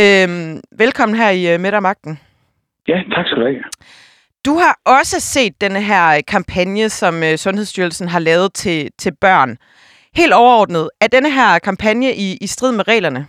[0.00, 2.20] Øhm, velkommen her i uh, Midt Magten.
[2.88, 3.62] Ja, tak skal du have.
[4.44, 9.58] Du har også set denne her kampagne, som uh, Sundhedsstyrelsen har lavet til, til børn.
[10.16, 13.26] Helt overordnet, er denne her kampagne i, i strid med reglerne?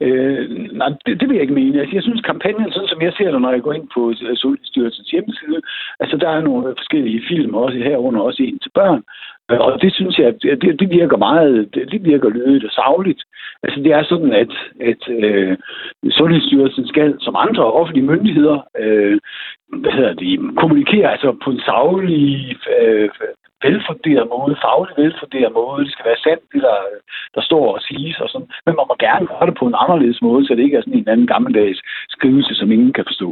[0.00, 0.42] Øh,
[0.80, 1.80] nej, det, det vil jeg ikke mene.
[1.80, 4.32] Altså, jeg synes, kampagnen, sådan som jeg ser det, når jeg går ind på altså,
[4.34, 5.60] Sundhedsstyrelsens hjemmeside,
[6.00, 9.02] altså der er nogle forskellige film også herunder, også en til børn.
[9.50, 13.22] Øh, og det synes jeg, det, det virker meget, det, det virker lødigt og savligt.
[13.62, 14.52] Altså det er sådan, at,
[14.90, 15.56] at øh,
[16.10, 19.18] Sundhedsstyrelsen skal, som andre offentlige myndigheder, øh,
[19.80, 23.08] hvad hedder det, kommunikere altså på en savlig, øh,
[23.64, 25.84] velfunderet måde, fagligt velfunderet måde.
[25.84, 26.78] Det skal være sandt, det der,
[27.36, 28.48] der står og siges og sådan.
[28.66, 31.00] Men man må gerne gøre det på en anderledes måde, så det ikke er sådan
[31.00, 31.80] en anden gammeldags
[32.14, 33.30] skrivelse, som ingen kan forstå.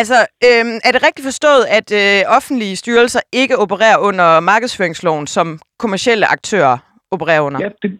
[0.00, 0.18] Altså,
[0.48, 5.46] øh, er det rigtigt forstået, at øh, offentlige styrelser ikke opererer under markedsføringsloven, som
[5.82, 6.76] kommersielle aktører
[7.14, 7.60] opererer under?
[7.64, 7.90] Ja, det,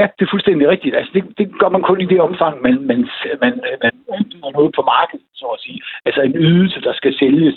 [0.00, 0.96] ja, det er fuldstændig rigtigt.
[0.98, 3.00] Altså, det, det gør man kun i det omfang, man, man,
[3.42, 3.52] man,
[3.84, 5.80] man udbyder noget på markedet, så at sige.
[6.06, 7.56] Altså en ydelse, der skal sælges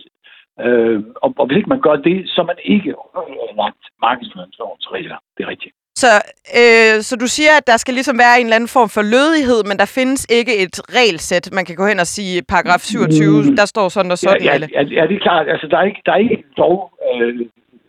[0.66, 5.18] Øh, og, og hvis ikke man gør det, så er man ikke underlagt markedsføringslovens regler.
[5.38, 5.74] Det er rigtigt.
[6.04, 6.12] Så,
[6.60, 9.62] øh, så du siger, at der skal ligesom være en eller anden form for lødighed,
[9.70, 11.46] men der findes ikke et regelsæt.
[11.60, 13.56] Man kan gå hen og sige, paragraf 27, mm.
[13.60, 14.44] der står sådan og sådan.
[14.50, 15.46] Ja, ja, ja, ja det er klart.
[15.54, 16.76] Altså, der er ikke, der er ikke lov,
[17.08, 17.32] øh,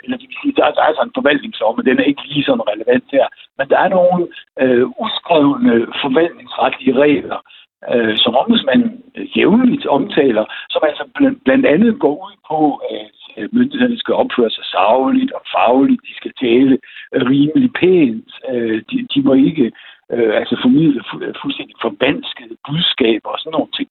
[0.05, 2.45] eller det vil sige, der, der er sådan en forvaltningslov, men den er ikke lige
[2.49, 3.27] sådan relevant her.
[3.59, 4.21] Men der er nogle
[4.63, 7.60] øh, uskrevne forvaltningsretlige regler, øh,
[7.93, 12.61] øh, som ombudsmanden øh, jævnligt omtaler, som altså bl- blandt andet går ud på,
[12.99, 16.79] at øh, myndighederne skal opføre sig savligt og fagligt, de skal tale
[17.15, 19.73] øh, rimelig pænt, øh, de, de må ikke
[20.13, 23.89] øh, altså formidle fu- fuldstændig forbanskede budskaber og sådan nogle ting.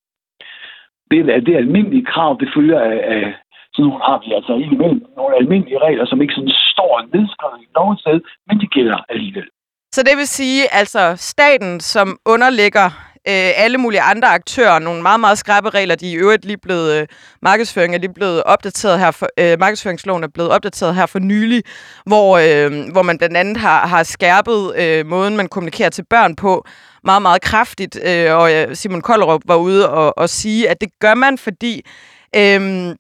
[1.12, 3.24] Det er det almindelige krav, det følger af, af
[3.74, 8.00] sådan nogle har vi altså indimellem nogle almindelige regler, som ikke sådan står nedskrevet noget
[8.00, 9.48] sted, men de gælder alligevel.
[9.96, 12.88] Så det vil sige, altså staten, som underlægger
[13.28, 16.58] øh, alle mulige andre aktører nogle meget, meget skrappe regler, de er i øvrigt lige
[16.58, 17.08] blevet, øh,
[17.42, 21.64] markedsføring er lige blevet opdateret her, for, øh, markedsføringsloven er blevet opdateret her for nylig,
[22.06, 26.36] hvor, øh, hvor man blandt andet har, har skærpet øh, måden, man kommunikerer til børn
[26.36, 26.66] på,
[27.04, 30.90] meget, meget kraftigt, øh, og øh, Simon Kollerup var ude og, og sige, at det
[31.00, 31.86] gør man, fordi
[32.36, 32.96] øh,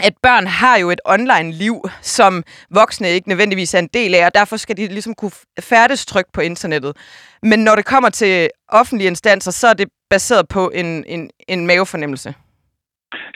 [0.00, 4.34] at børn har jo et online-liv, som voksne ikke nødvendigvis er en del af, og
[4.34, 6.96] derfor skal de ligesom kunne færdes trygt på internettet.
[7.50, 11.66] Men når det kommer til offentlige instanser, så er det baseret på en, en, en
[11.66, 12.34] mavefornemmelse.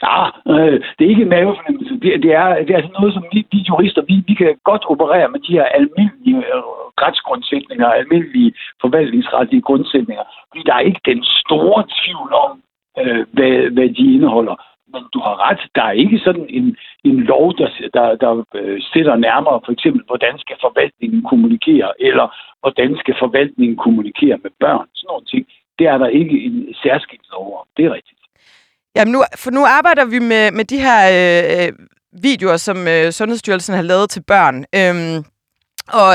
[0.05, 0.17] Ja,
[0.53, 1.93] øh, det er ikke en mavefornemmelse.
[2.03, 4.83] Det, det, er, det er altså noget, som vi, vi jurister, vi, vi kan godt
[4.93, 6.63] operere med de her almindelige øh,
[7.03, 10.25] retsgrundsætninger, almindelige forvaltningsretlige grundsætninger.
[10.49, 12.51] Fordi der er ikke den store tvivl om,
[13.01, 14.55] øh, hvad, hvad de indeholder.
[14.93, 16.77] Men du har ret, der er ikke sådan en,
[17.09, 22.27] en lov, der, der, der øh, sætter nærmere for eksempel, hvordan skal forvaltningen kommunikere, eller
[22.61, 24.87] hvordan skal forvaltningen kommunikere med børn.
[24.95, 25.43] Sådan nogle ting.
[25.79, 27.65] Det er der ikke en særskilt lov om.
[27.77, 28.21] Det er rigtigt.
[28.95, 31.73] Jamen nu, for nu arbejder vi med, med de her øh, øh
[32.23, 34.55] videoer, som øh, Sundhedsstyrelsen har lavet til børn.
[34.79, 35.17] Øhm,
[36.01, 36.11] og,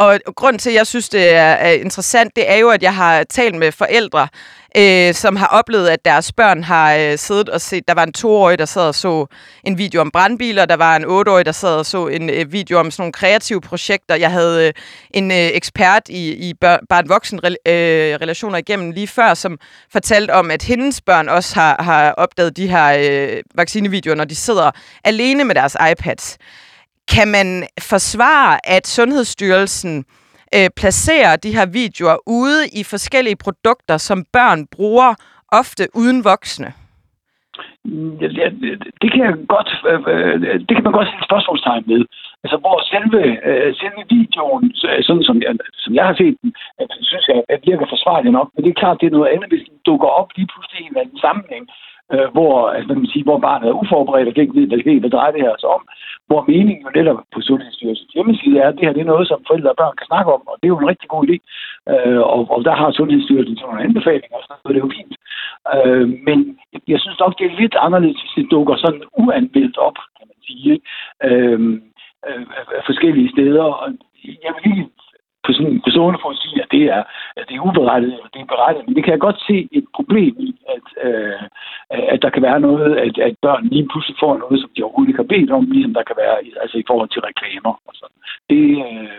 [0.00, 2.94] og grund til, at jeg synes, det er, er interessant, det er jo, at jeg
[2.94, 4.28] har talt med forældre,
[4.76, 8.12] øh, som har oplevet, at deres børn har øh, siddet og set, der var en
[8.12, 9.26] toårig, der sad og så
[9.64, 12.78] en video om brandbiler, der var en otteårig, der sad og så en øh, video
[12.78, 14.14] om sådan nogle kreative projekter.
[14.14, 14.72] Jeg havde øh,
[15.10, 16.54] en øh, ekspert i, i
[16.88, 19.58] barn-voksen-relationer øh, igennem lige før, som
[19.92, 24.36] fortalte om, at hendes børn også har, har opdaget de her øh, vaccinevideoer, når de
[24.36, 24.70] sidder
[25.04, 26.38] alene med deres iPads.
[27.14, 27.48] Kan man
[27.92, 30.04] forsvare, at Sundhedsstyrelsen
[30.56, 35.10] øh, placerer de her videoer ude i forskellige produkter, som børn bruger
[35.60, 36.70] ofte uden voksne?
[39.02, 42.02] Det kan jeg godt, øh, det kan man godt sætte spørgsmålstegn ved.
[42.44, 44.64] Altså, hvor selve, øh, selve videoen,
[45.08, 45.52] sådan som jeg,
[45.84, 46.52] som jeg har set den,
[47.10, 48.48] synes jeg, at virker forsvarlig nok.
[48.54, 50.84] Men det er klart, det er noget andet, hvis den dukker op lige pludselig i
[50.84, 51.64] en eller anden sammenhæng,
[52.14, 55.32] øh, hvor, altså, man sige, hvor barnet er uforberedt og ikke ved, hvad, hvad drejer
[55.34, 55.82] det her sig om.
[56.30, 59.44] Hvor meningen jo netop på Sundhedsstyrelsens hjemmeside er, at det her det er noget, som
[59.46, 61.36] forældre og børn kan snakke om, og det er jo en rigtig god idé.
[61.92, 65.14] Øh, og, og der har Sundhedsstyrelsen sådan nogle anbefalinger, og det er jo fint.
[65.74, 66.38] Øh, men
[66.92, 70.40] jeg synes nok, det er lidt anderledes, hvis det dukker sådan uanmeldt op, kan man
[70.48, 70.72] sige,
[71.26, 71.60] øh,
[72.28, 72.40] øh,
[72.74, 73.64] øh, forskellige steder.
[73.82, 73.88] Og
[74.44, 74.88] jeg vil lige
[75.44, 77.02] på sådan på stående fod sige, at det er,
[77.38, 78.82] at det er uberettet, eller det er berettet.
[78.86, 81.42] Men det kan jeg godt se et problem i, at, øh,
[82.14, 85.10] at der kan være noget, at, at børn lige pludselig får noget, som de overhovedet
[85.10, 88.18] ikke har bedt om, ligesom der kan være altså i forhold til reklamer og sådan.
[88.50, 89.18] Det, øh,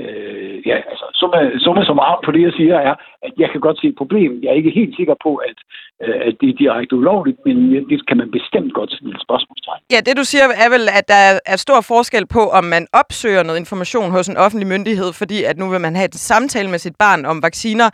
[0.00, 2.94] øh, ja, altså, summa, summa summarum på det, jeg siger, er,
[3.26, 4.42] at jeg kan godt se problemet.
[4.42, 5.58] Jeg er ikke helt sikker på, at,
[6.04, 7.56] øh, at det er direkte ulovligt, men
[7.90, 9.80] det kan man bestemt godt stille spørgsmålstegn.
[9.94, 13.42] Ja, det du siger er vel, at der er stor forskel på, om man opsøger
[13.42, 16.78] noget information hos en offentlig myndighed, fordi at nu vil man have et samtale med
[16.78, 17.88] sit barn om vacciner,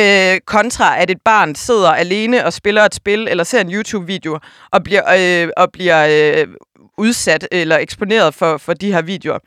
[0.00, 4.38] øh, kontra at et barn sidder alene og spiller et spil eller ser en YouTube-video
[4.72, 6.48] og bliver, øh, og bliver øh,
[6.98, 9.38] udsat eller eksponeret for, for de her videoer.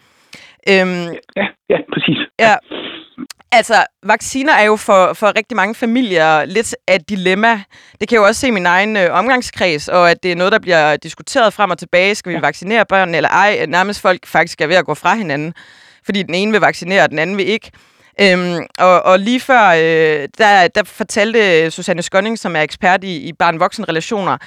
[0.69, 2.17] Øhm, ja, ja, præcis.
[2.39, 2.55] Ja.
[3.51, 7.63] Altså, vacciner er jo for, for rigtig mange familier lidt af et dilemma.
[7.99, 10.35] Det kan jeg jo også se i min egen øh, omgangskreds, og at det er
[10.35, 12.15] noget, der bliver diskuteret frem og tilbage.
[12.15, 12.41] Skal vi ja.
[12.41, 13.65] vaccinere børnene eller ej?
[13.65, 15.53] Nærmest folk faktisk er ved at gå fra hinanden,
[16.05, 17.71] fordi den ene vil vaccinere, og den anden vil ikke.
[18.21, 23.27] Øhm, og, og lige før, øh, der, der fortalte Susanne Skåning, som er ekspert i,
[23.27, 24.37] i barn-voksen-relationer,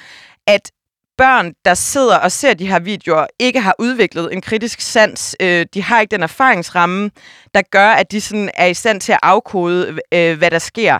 [0.47, 0.71] at
[1.19, 5.35] børn, der sidder og ser de her videoer, ikke har udviklet en kritisk sans.
[5.39, 7.11] Øh, de har ikke den erfaringsramme,
[7.53, 10.99] der gør, at de sådan er i stand til at afkode, øh, hvad der sker.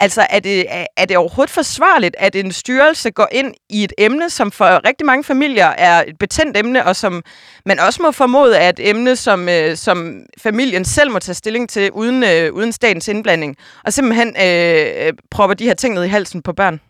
[0.00, 4.30] Altså, er det, er det overhovedet forsvarligt, at en styrelse går ind i et emne,
[4.30, 7.22] som for rigtig mange familier er et betændt emne, og som
[7.66, 11.68] man også må formode er et emne, som, øh, som familien selv må tage stilling
[11.68, 16.04] til, uden, øh, uden statens indblanding, og simpelthen øh, øh propper de her ting ned
[16.04, 16.80] i halsen på børn?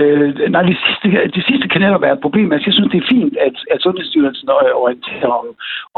[0.00, 2.52] Øh, nej, det sidste, det sidste kan netop være et problem.
[2.52, 4.48] Altså, jeg synes, det er fint, at, at Sundhedsstyrelsen
[4.82, 5.46] orienterer om,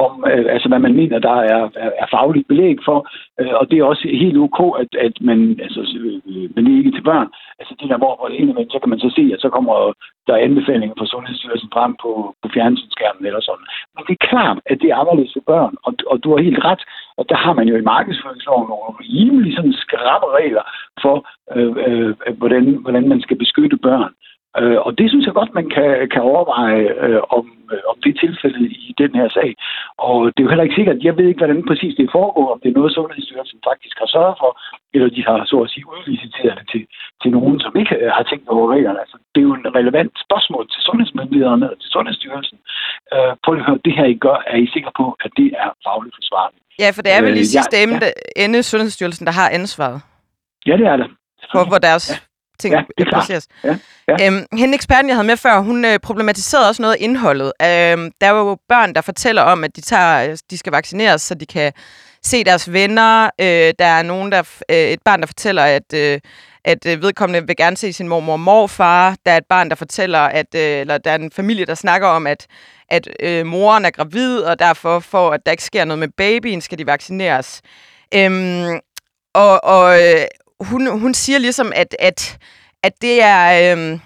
[0.05, 3.09] om øh, altså, hvad man mener, der er, er, er fagligt belæg for.
[3.41, 7.03] Øh, og det er også helt ok, at, at man, altså, øh, man ikke til
[7.03, 7.29] børn.
[7.61, 9.75] Altså, det der, hvor, hvor det så kan man så se, at så kommer
[10.27, 12.11] der anbefalinger fra Sundhedsstyrelsen frem på,
[12.43, 13.67] på fjernsynsskærmen eller sådan.
[13.95, 16.65] Men det er klart, at det er anderledes for børn, og, og du har helt
[16.69, 16.83] ret,
[17.21, 20.65] at der har man jo i markedsføringsloven nogle rimelig sådan skrappe regler
[21.03, 21.17] for,
[21.57, 24.13] øh, øh, hvordan, hvordan man skal beskytte børn.
[24.61, 28.11] Øh, og det synes jeg godt, man kan, kan overveje, øh, om, øh, om det
[28.11, 29.51] er tilfældet i den her sag.
[30.09, 32.61] Og det er jo heller ikke sikkert, jeg ved ikke, hvordan præcis det foregår, om
[32.63, 34.51] det er noget, Sundhedsstyrelsen faktisk har sørget for,
[34.95, 36.83] eller de har så at sige udliciteret det til,
[37.23, 39.01] til nogen, som ikke øh, har tænkt over reglerne.
[39.05, 42.59] Altså, det er jo en relevant spørgsmål til sundhedsmyndighederne og til Sundhedsstyrelsen,
[43.15, 45.71] øh, prøv at høre, det her I gør, er I sikre på, at det er
[45.87, 46.63] fagligt forsvarligt?
[46.83, 48.09] Ja, for det er vel i Øh, sidste ja, ende,
[48.45, 50.01] ende Sundhedsstyrelsen, der har ansvaret
[50.67, 51.09] Ja, det er det.
[51.53, 52.17] for, hvor deres Ja.
[52.59, 53.49] Ting Ja, det er placeres.
[53.65, 53.77] Ja,
[54.09, 54.27] ja.
[54.27, 57.53] Øhm, hende eksperten, jeg havde med før, hun øh, problematiserede også noget af indholdet.
[57.63, 61.35] Øhm, der er jo børn, der fortæller om, at de, tager, de skal vaccineres, så
[61.35, 61.73] de kan
[62.23, 63.31] se deres venner.
[63.41, 66.21] Øh, der er nogen, der, øh, et barn, der fortæller, at, øh,
[66.65, 69.17] at øh, vedkommende vil gerne se sin mormor og morfar.
[69.27, 72.09] Der er et barn, der fortæller, at, øh, eller der er en familie, der snakker
[72.09, 72.47] om, at,
[72.89, 76.61] at øh, moren er gravid, og derfor for, at der ikke sker noget med babyen,
[76.61, 77.63] skal de vaccineres.
[78.15, 78.81] Øhm,
[79.35, 80.25] og og øh,
[80.61, 82.39] hun, hun siger ligesom, at, at,
[82.83, 83.77] at det er...
[83.77, 83.99] Øh,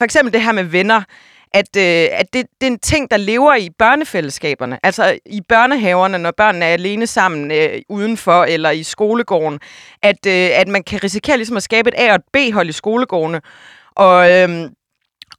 [0.00, 1.02] for eksempel det her med venner,
[1.54, 4.78] at, øh, at det, det er en ting, der lever i børnefællesskaberne.
[4.82, 9.60] Altså i børnehaverne, når børnene er alene sammen øh, udenfor eller i skolegården,
[10.02, 12.72] at, øh, at man kan risikere ligesom at skabe et A- og et B-hold i
[12.72, 13.40] skolegårdene.
[13.96, 14.70] Og, øh,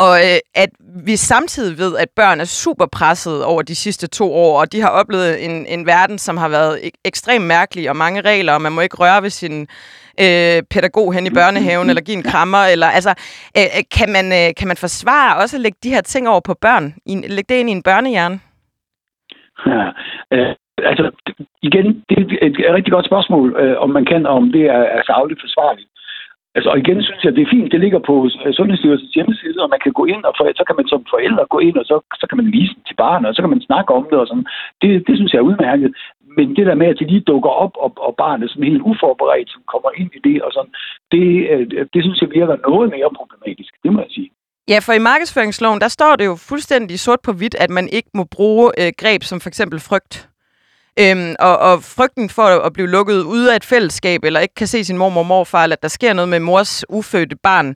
[0.06, 0.70] og øh, at
[1.06, 4.82] vi samtidig ved, at børn er super presset over de sidste to år, og de
[4.82, 8.62] har oplevet en, en verden, som har været ek- ekstremt mærkelig, og mange regler, og
[8.62, 9.62] man må ikke røre ved sin
[10.24, 13.14] øh, pædagog hen i børnehaven, eller give en krammer, eller altså,
[13.58, 16.42] øh, øh, kan, man, øh, kan man forsvare også at lægge de her ting over
[16.50, 16.94] på børn?
[17.06, 18.40] I, lægge det ind i en børnehjerne?
[19.66, 19.86] Ja,
[20.34, 20.56] øh,
[20.92, 21.06] altså,
[21.62, 24.84] igen, det er et, rigtig godt spørgsmål, øh, om man kan, og om det er,
[24.98, 25.90] er fagligt forsvarligt.
[26.60, 28.16] Altså, og igen synes jeg, det er fint, det ligger på
[28.58, 31.60] Sundhedsstyrelsens hjemmeside, og man kan gå ind, og for, så kan man som forældre gå
[31.68, 34.06] ind, og så, så kan man vise til barnet, og så kan man snakke om
[34.10, 34.48] det, og sådan.
[34.82, 35.90] Det, det synes jeg er udmærket.
[36.38, 38.88] Men det der med, at de lige dukker op, og, og barnet som sådan helt
[38.92, 40.74] uforberedt, som kommer ind i det, og sådan,
[41.14, 44.30] det, øh, det synes jeg virker noget mere problematisk, det må jeg sige.
[44.72, 48.12] Ja, for i markedsføringsloven, der står det jo fuldstændig sort på hvidt, at man ikke
[48.20, 50.14] må bruge øh, greb som for eksempel frygt.
[51.04, 54.68] Øhm, og, og frygten for at blive lukket ude af et fællesskab, eller ikke kan
[54.68, 57.68] se sin mormor og morfar, eller at der sker noget med mors ufødte barn,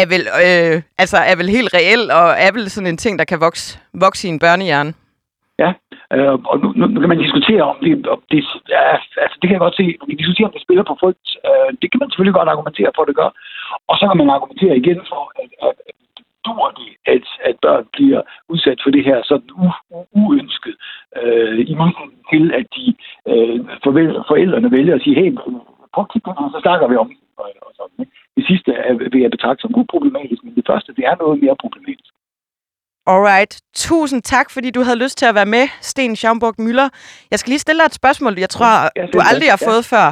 [0.00, 3.24] er vel, øh, altså er vel helt reel, og er vel sådan en ting, der
[3.30, 3.66] kan vokse,
[4.04, 4.92] vokse i en børnehjerne.
[5.62, 5.70] Ja,
[6.14, 8.82] øh, og nu, nu, nu kan man diskutere om det, om det, ja,
[9.24, 11.28] altså det kan jeg godt se, man kan diskutere om det spiller på frygt.
[11.48, 13.30] Øh, det kan man selvfølgelig godt argumentere for, at det gør.
[13.90, 15.96] Og så kan man argumentere igen for, at, at, at
[16.46, 18.20] dur det, at, at børn bliver
[18.52, 20.74] udsat for det her sådan u, u, uønsket,
[21.22, 22.86] øh, i modsætning til, at de
[23.30, 25.30] øh, forældre, forældrene vælger at sige, hey,
[25.94, 27.18] prøv at kigge på så snakker vi om det.
[27.42, 28.12] Og, og sådan, ikke?
[28.36, 31.56] Det sidste er, vil jeg betragte som uproblematisk, men det første, det er noget mere
[31.64, 32.12] problematisk.
[33.12, 33.52] Alright.
[33.74, 36.88] Tusind tak, fordi du havde lyst til at være med, Sten Schaumburg Møller.
[37.30, 40.06] Jeg skal lige stille dig et spørgsmål, jeg tror, Ja, du aldrig har fået før.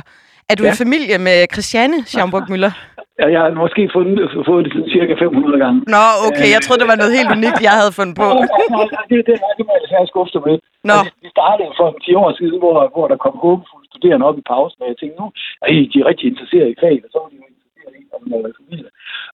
[0.51, 0.73] Er du Ja.
[0.73, 2.73] i familie med Christiane Schaumburg Møller?
[3.21, 5.79] Ja, Jeg har måske fundet, fået det cirka 500 gange.
[5.95, 6.49] Nå, okay.
[6.55, 8.29] Jeg troede, det var noget helt unikt, jeg havde fundet på.
[8.77, 10.57] Nej, det, det, det må jeg desværre skuffe dig med.
[10.91, 10.97] Nå.
[11.01, 14.45] Altså, Vi startede for 10 år siden, hvor, hvor der kom håbefulde studerende op i
[14.53, 15.27] pausen, og jeg tænkte, nu
[15.65, 18.05] er I, de er rigtig interesserede i faget, og så var de jo interesserede i,
[18.17, 18.91] om man var familie.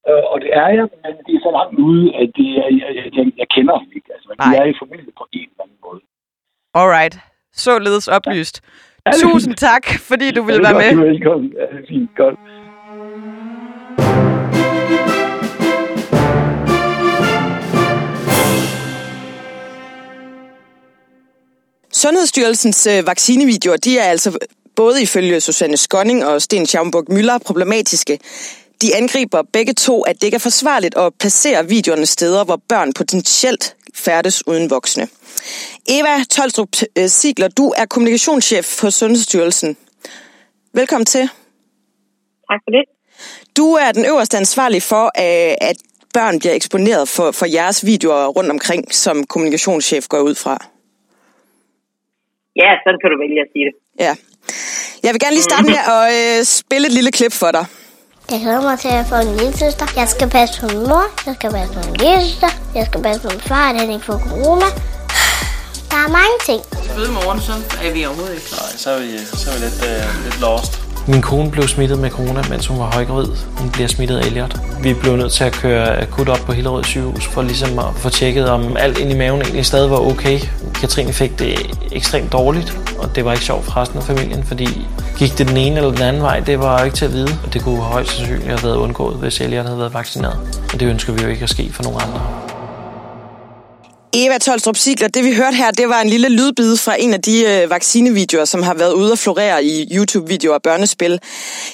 [0.09, 2.91] Øh, og det er jeg, men det er så langt ude, at det er, jeg,
[2.99, 4.09] jeg, jeg, jeg kender dem ikke.
[4.17, 6.01] Altså, de er i familie på en eller anden måde.
[6.81, 7.15] Alright.
[7.67, 8.57] Således oplyst.
[8.63, 11.05] Ja, det er Tusind tak, fordi du ville være det er med.
[11.07, 11.49] er velkommen.
[11.61, 12.11] Ja, det er fint.
[12.23, 12.37] Godt.
[22.01, 24.39] Sundhedsstyrelsens øh, vaccinevideoer, de er altså
[24.77, 28.19] både ifølge Susanne Skonning og Sten Schaumburg Møller problematiske.
[28.83, 32.93] De angriber begge to, at det ikke er forsvarligt at placere videoerne steder, hvor børn
[32.93, 35.09] potentielt færdes uden voksne.
[35.89, 39.77] Eva Tolstrup øh, Sigler, du er kommunikationschef hos Sundhedsstyrelsen.
[40.75, 41.21] Velkommen til.
[42.51, 42.85] Tak for det.
[43.57, 45.77] Du er den øverste ansvarlige for, øh, at
[46.15, 50.67] børn bliver eksponeret for, for jeres videoer rundt omkring, som kommunikationschef går ud fra.
[52.57, 53.75] Ja, sådan kan du vælge at sige det.
[54.05, 54.13] Ja.
[55.05, 57.65] Jeg vil gerne lige starte med at øh, spille et lille klip for dig.
[58.31, 59.87] Jeg glæder mig til at få en lille søster.
[60.01, 61.05] Jeg skal passe på min mor.
[61.27, 62.51] Jeg skal passe på min lille søster.
[62.79, 64.69] Jeg skal passe på min far, at han ikke får corona.
[65.91, 66.61] Der er mange ting.
[66.97, 67.53] Føde morgen, så
[67.87, 68.49] er vi overhovedet ikke.
[68.59, 69.09] Nej, så er vi,
[69.43, 70.73] så er vi lidt, øh, lidt lost.
[71.11, 73.29] Min kone blev smittet med corona, mens hun var højgravid.
[73.57, 74.61] Hun bliver smittet af Elliot.
[74.83, 78.09] Vi blev nødt til at køre akut op på Hillerød sygehus for ligesom at få
[78.09, 80.41] tjekket, om alt ind i maven egentlig stadig var okay.
[80.75, 81.55] Katrine fik det
[81.93, 84.87] ekstremt dårligt, og det var ikke sjovt for resten af familien, fordi
[85.19, 87.39] gik det den ene eller den anden vej, det var ikke til at vide.
[87.47, 90.39] Og det kunne højst sandsynligt have været undgået, hvis Elliot havde været vaccineret.
[90.73, 92.50] Og det ønsker vi jo ikke at ske for nogen andre.
[94.13, 97.23] Eva Tolstrup Sigler, det vi hørte her, det var en lille lydbid fra en af
[97.23, 101.21] de øh, vaccinevideoer, som har været ude og florere i YouTube-videoer og børnespil.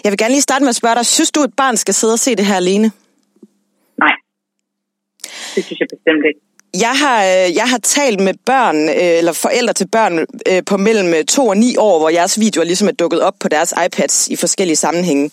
[0.04, 2.12] Jeg vil gerne lige starte med at spørge dig, synes du, et barn skal sidde
[2.12, 2.92] og se det her alene?
[3.98, 4.14] Nej.
[5.54, 6.45] Det synes jeg bestemt ikke.
[6.80, 10.76] Jeg har, øh, jeg har talt med børn, øh, eller forældre til børn øh, på
[10.76, 14.28] mellem 2 og 9 år, hvor jeres videoer ligesom er dukket op på deres iPads
[14.28, 15.30] i forskellige sammenhænge.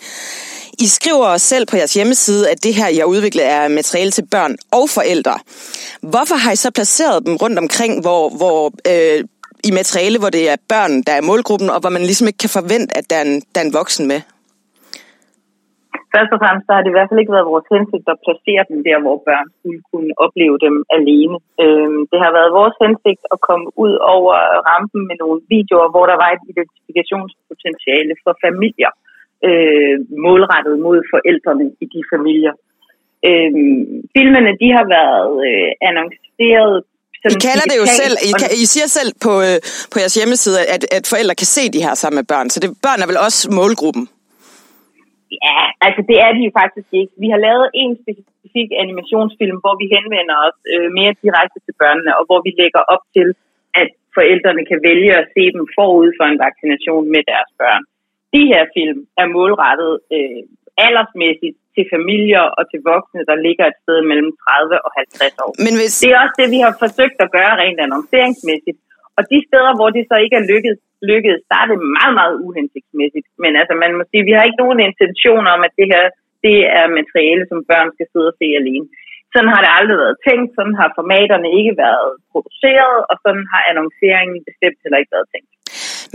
[0.80, 4.26] I skriver selv på jeres hjemmeside, at det her, I har udviklet, er materiale til
[4.32, 5.40] børn og forældre.
[6.02, 9.24] Hvorfor har I så placeret dem rundt omkring, hvor, hvor øh,
[9.64, 12.50] i materiale, hvor det er børn, der er målgruppen, og hvor man ligesom ikke kan
[12.50, 14.22] forvente, at der er en, der er en voksen med?
[16.16, 18.64] Først og fremmest så har det i hvert fald ikke været vores hensigt at placere
[18.72, 21.38] dem der, hvor børn skulle kunne opleve dem alene.
[21.64, 24.34] Øhm, det har været vores hensigt at komme ud over
[24.72, 28.92] rampen med nogle videoer, hvor der var et identifikationspotentiale for familier,
[29.48, 29.96] øh,
[30.26, 32.54] målrettet mod forældrene i de familier.
[33.30, 33.84] Øhm,
[34.16, 36.76] filmene de har været øh, annonceret
[37.36, 39.58] I kalder det jo selv, I, kan, I siger selv på, øh,
[39.92, 42.70] på jeres hjemmeside, at, at forældre kan se de her sammen med børn, så det,
[42.88, 44.04] børn er vel også målgruppen?
[45.48, 47.14] Ja, altså det er de jo faktisk ikke.
[47.24, 52.12] Vi har lavet en specifik animationsfilm, hvor vi henvender os øh, mere direkte til børnene,
[52.20, 53.28] og hvor vi lægger op til,
[53.82, 57.84] at forældrene kan vælge at se dem forud for en vaccination med deres børn.
[58.36, 60.42] De her film er målrettet øh,
[60.86, 65.52] aldersmæssigt til familier og til voksne, der ligger et sted mellem 30 og 50 år.
[65.66, 65.94] Men hvis...
[66.04, 68.80] Det er også det, vi har forsøgt at gøre rent annonceringsmæssigt.
[69.18, 72.36] Og de steder, hvor det så ikke er lykkedes, lykkedes så er det meget, meget
[72.48, 73.28] uhensigtsmæssigt.
[73.44, 76.04] Men altså, man må sige, vi har ikke nogen intention om, at det her
[76.46, 78.88] det er materiale, som børn skal sidde og se alene.
[79.34, 83.62] Sådan har det aldrig været tænkt, sådan har formaterne ikke været produceret, og sådan har
[83.72, 85.50] annonceringen bestemt heller ikke været tænkt.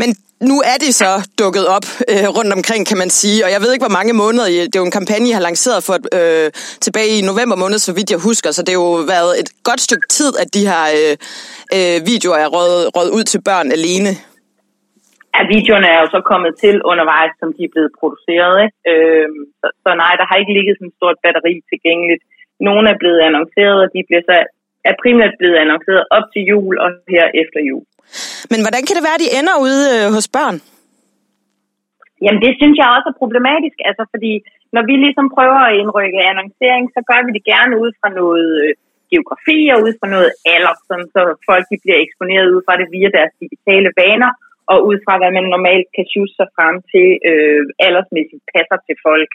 [0.00, 0.10] Men
[0.50, 1.10] nu er det så
[1.42, 4.46] dukket op øh, rundt omkring, kan man sige, og jeg ved ikke, hvor mange måneder,
[4.70, 6.48] det er jo en kampagne, I har lanceret for øh,
[6.86, 9.80] tilbage i november måned, så vidt jeg husker, så det har jo været et godt
[9.86, 11.14] stykke tid, at de her øh,
[11.76, 14.12] øh, videoer er røget, røget ud til børn alene.
[15.34, 18.56] Ja, videoerne er jo så kommet til undervejs, som de er blevet produceret.
[18.64, 18.76] Ikke?
[18.92, 19.28] Øh,
[19.60, 22.22] så, så nej, der har ikke ligget sådan et stort batteri tilgængeligt.
[22.68, 24.36] Nogle er blevet annonceret, og de bliver så,
[24.90, 27.84] er primært blevet annonceret op til jul og her efter jul.
[28.52, 30.56] Men hvordan kan det være, at de ender ude øh, hos børn?
[32.24, 34.32] Jamen det synes jeg også er problematisk, altså fordi
[34.76, 38.50] når vi ligesom prøver at indrykke annoncering, så gør vi det gerne ud fra noget
[38.64, 38.72] øh,
[39.12, 42.88] geografi og ud fra noget alder, sådan, så folk de bliver eksponeret ud fra det
[42.94, 44.32] via deres digitale vaner,
[44.72, 48.96] og ud fra hvad man normalt kan choose sig frem til øh, aldersmæssigt passer til
[49.06, 49.30] folk.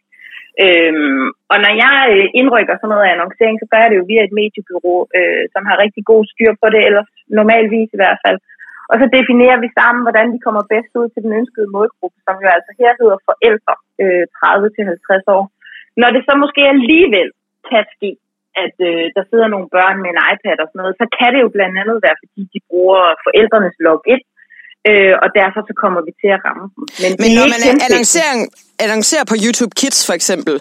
[0.65, 4.23] Øhm, og når jeg øh, indrykker sådan noget annoncering, så gør jeg det jo via
[4.23, 7.03] et mediebyrå, øh, som har rigtig god styr på det, eller
[7.39, 8.37] normalvis i hvert fald.
[8.93, 12.35] Og så definerer vi sammen, hvordan de kommer bedst ud til den ønskede målgruppe, som
[12.43, 13.73] jo altså her hedder forældre
[14.03, 14.25] øh,
[15.27, 15.43] 30-50 år.
[16.01, 17.29] Når det så måske alligevel
[17.69, 18.11] kan ske,
[18.63, 21.41] at øh, der sidder nogle børn med en iPad og sådan noget, så kan det
[21.45, 24.21] jo blandt andet være, fordi de bruger forældrenes login,
[24.89, 26.83] øh, og derfor så kommer vi til at ramme dem.
[27.01, 28.35] Men, Men når man annoncerer,
[28.85, 30.55] annoncerer på YouTube Kids for eksempel,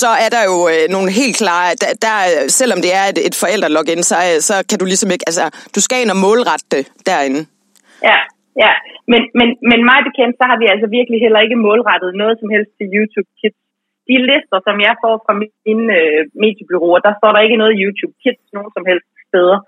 [0.00, 2.16] så er der jo øh, nogle helt klare, der, der,
[2.60, 4.16] selvom det er et, et forældrelogin, så,
[4.48, 7.42] så kan du ligesom ikke, altså du skal ind og målrette det derinde.
[8.08, 8.18] Ja,
[8.62, 8.72] ja.
[9.12, 12.48] Men, men, men mig bekendt, så har vi altså virkelig heller ikke målrettet noget som
[12.54, 13.58] helst til YouTube Kids.
[14.08, 18.14] De lister, som jeg får fra mine øh, mediebyråer, der står der ikke noget YouTube
[18.22, 19.58] Kids nogen som helst steder.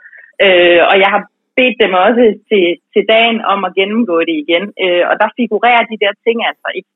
[0.44, 1.22] Øh, og jeg har
[1.58, 4.64] bedt dem også til, til dagen om at gennemgå det igen.
[4.84, 6.90] Øh, og der figurerer de der ting altså ikke.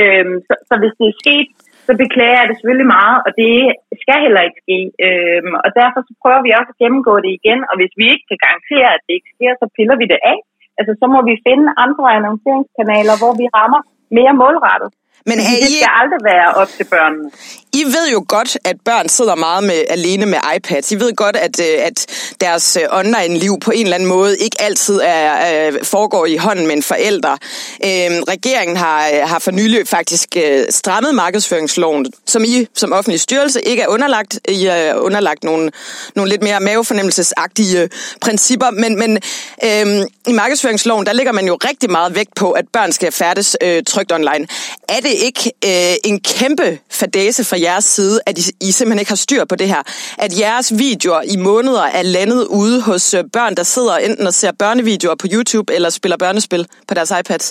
[0.00, 1.48] Øh, så, så hvis det er sket,
[1.86, 3.54] så beklager jeg det selvfølgelig meget, og det
[4.02, 4.78] skal heller ikke ske.
[5.06, 8.26] Øh, og derfor så prøver vi også at gennemgå det igen, og hvis vi ikke
[8.30, 10.38] kan garantere, at det ikke sker, så piller vi det af.
[10.82, 13.80] Altså, så må vi finde andre annonceringskanaler, hvor vi rammer
[14.16, 14.90] mere målrettet.
[15.26, 17.30] Men er det skal aldrig være op til børnene.
[17.74, 20.92] I ved jo godt, at børn sidder meget med, alene med iPads.
[20.92, 22.06] I ved godt, at, øh, at
[22.40, 26.66] deres øh, online-liv på en eller anden måde ikke altid er, er, foregår i hånden
[26.66, 27.32] med en forælder.
[27.84, 33.62] Øhm, regeringen har, har for nylig faktisk øh, strammet markedsføringsloven, som I som offentlig styrelse
[33.62, 34.40] ikke er underlagt.
[34.48, 35.70] I er underlagt nogle,
[36.16, 37.88] nogle lidt mere mavefornemmelsesagtige
[38.20, 39.10] principper, men, men
[39.64, 43.56] øhm, i markedsføringsloven, der ligger man jo rigtig meget vægt på, at børn skal færdes
[43.62, 44.46] øh, trygt online.
[44.88, 46.68] Er det ikke øh, en kæmpe
[47.00, 49.82] fadese fra jeres side, at I, I simpelthen ikke har styr på det her?
[50.24, 54.34] At jeres videoer i måneder er landet ude hos øh, børn, der sidder enten og
[54.40, 57.46] ser børnevideoer på YouTube eller spiller børnespil på deres iPads?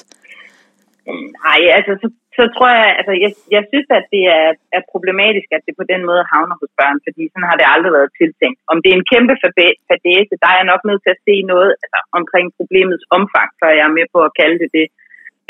[1.45, 4.47] Nej, altså så, så tror jeg, altså jeg, jeg synes, at det er,
[4.77, 7.91] er problematisk, at det på den måde havner hos børn, fordi sådan har det aldrig
[7.97, 8.59] været tiltænkt.
[8.71, 9.35] Om det er en kæmpe
[9.89, 13.71] fadese, der er jeg nok nødt til at se noget altså, omkring problemets omfang, før
[13.77, 14.87] jeg er med på at kalde det det.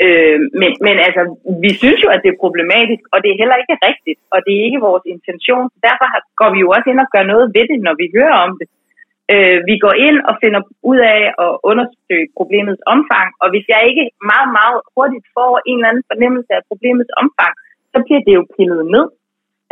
[0.04, 1.22] Øh, men, men altså,
[1.64, 4.52] vi synes jo, at det er problematisk, og det er heller ikke rigtigt, og det
[4.54, 5.66] er ikke vores intention.
[5.86, 6.06] Derfor
[6.40, 8.68] går vi jo også ind og gør noget ved det, når vi hører om det.
[9.32, 13.80] Øh, vi går ind og finder ud af at undersøge problemets omfang, og hvis jeg
[13.90, 17.52] ikke meget, meget hurtigt får en eller anden fornemmelse af problemets omfang,
[17.92, 19.06] så bliver det jo pillet ned.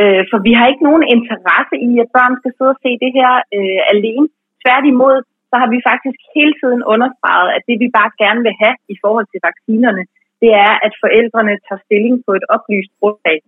[0.01, 3.11] Øh, for vi har ikke nogen interesse i, at børn skal sidde og se det
[3.19, 4.27] her øh, alene.
[4.63, 5.17] Tværtimod,
[5.51, 8.97] så har vi faktisk hele tiden understreget, at det vi bare gerne vil have i
[9.03, 10.03] forhold til vaccinerne,
[10.43, 13.41] det er, at forældrene tager stilling på et oplyst grundlag.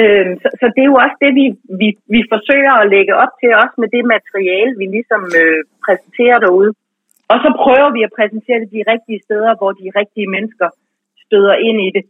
[0.00, 1.46] Øhm, så, så det er jo også det, vi,
[1.80, 6.38] vi, vi forsøger at lægge op til, også med det materiale, vi ligesom øh, præsenterer
[6.44, 6.70] derude.
[7.32, 10.68] Og så prøver vi at præsentere det de rigtige steder, hvor de rigtige mennesker
[11.24, 12.04] støder ind i det.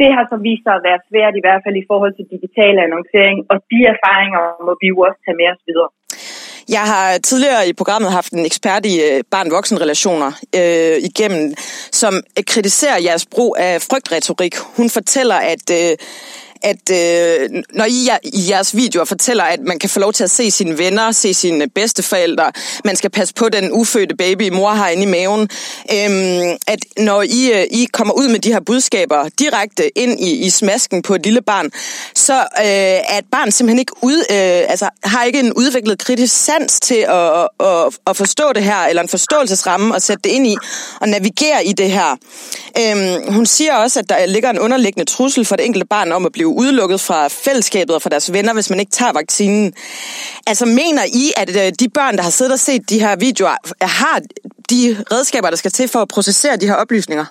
[0.00, 2.74] Det har så vist sig at være svært, i hvert fald i forhold til digital
[2.86, 5.90] annoncering, og de erfaringer må vi jo også tage med os videre.
[6.68, 11.54] Jeg har tidligere i programmet haft en ekspert i øh, barn-voksen-relationer øh, igennem,
[11.92, 14.56] som øh, kritiserer jeres brug af frygtretorik.
[14.56, 15.96] Hun fortæller, at øh,
[16.62, 20.30] at øh, når I i jeres videoer fortæller, at man kan få lov til at
[20.30, 22.52] se sine venner, se sine bedsteforældre,
[22.84, 25.40] man skal passe på den ufødte baby, mor har inde i maven,
[25.92, 30.46] øh, at når I, øh, I kommer ud med de her budskaber direkte ind i,
[30.46, 31.70] i smasken på et lille barn,
[32.14, 32.66] så øh,
[33.12, 37.06] er et barn simpelthen ikke ud, øh, altså, har ikke en udviklet kritisk sans til
[37.08, 40.56] at, at, at forstå det her, eller en forståelsesramme at sætte det ind i,
[41.00, 42.16] og navigere i det her.
[42.78, 46.26] Øh, hun siger også, at der ligger en underliggende trussel for det enkelte barn om
[46.26, 49.66] at blive blive udelukket fra fællesskabet og fra deres venner, hvis man ikke tager vaccinen.
[50.50, 53.56] Altså mener I, at øh, de børn, der har siddet og set de her videoer,
[54.00, 54.16] har
[54.72, 54.80] de
[55.12, 57.26] redskaber, der skal til for at processere de her oplysninger?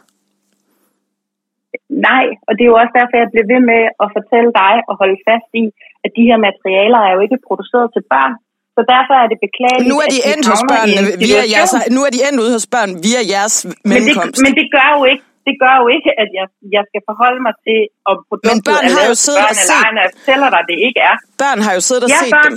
[2.09, 4.93] Nej, og det er jo også derfor, jeg bliver ved med at fortælle dig og
[5.01, 5.65] holde fast i,
[6.05, 8.33] at de her materialer er jo ikke produceret til børn.
[8.75, 12.11] Så derfor er det beklageligt, Nu er de endt hos børnene via jeres, nu er
[12.15, 13.55] de endt ude hos børn via jeres.
[13.91, 14.13] Men det,
[14.45, 16.45] men det gør jo ikke, det gør jo ikke, at jeg,
[16.75, 17.79] jeg skal forholde mig til,
[18.09, 20.13] om produktet Men børn er har jo lavet siddet børn og eller set- når jeg
[20.17, 21.15] fortæller dig, det ikke er.
[21.43, 22.55] Børn har jo siddet og ja, set børn, dem.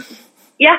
[0.66, 0.74] Ja,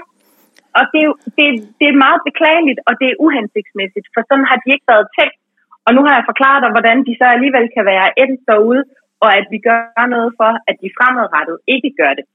[0.77, 1.45] og det er, det,
[1.79, 5.37] det er meget beklageligt, og det er uhensigtsmæssigt, for sådan har de ikke været tænkt.
[5.85, 8.81] Og nu har jeg forklaret dig, hvordan de så alligevel kan være endt derude,
[9.23, 12.25] og at vi gør noget for, at de fremadrettet ikke gør det.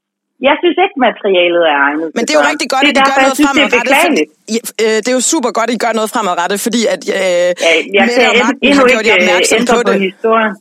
[0.49, 3.07] Jeg synes ikke, materialet er egnet Men det er jo rigtig godt, det at er
[3.07, 3.95] I gør noget synes, det er fremadrettet.
[3.95, 4.30] beklageligt.
[4.30, 7.01] For, ja, øh, det er jo super godt, at I gør noget fremadrettet, fordi at
[7.09, 10.01] øh, Ja, jeg Mette og Magten har gjort jer ikke øh, opmærksom på på det.
[10.09, 10.53] historien.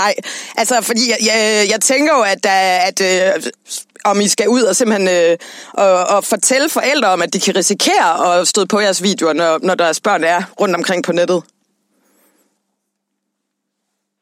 [0.00, 0.12] Nej,
[0.60, 1.38] altså fordi jeg, jeg,
[1.72, 2.58] jeg tænker jo, at, der,
[2.88, 3.42] at øh,
[4.10, 5.36] om I skal ud og simpelthen øh,
[5.84, 8.08] og, og fortælle forældre om, at de kan risikere
[8.40, 11.42] at støde på jeres videoer, når, når deres børn er rundt omkring på nettet.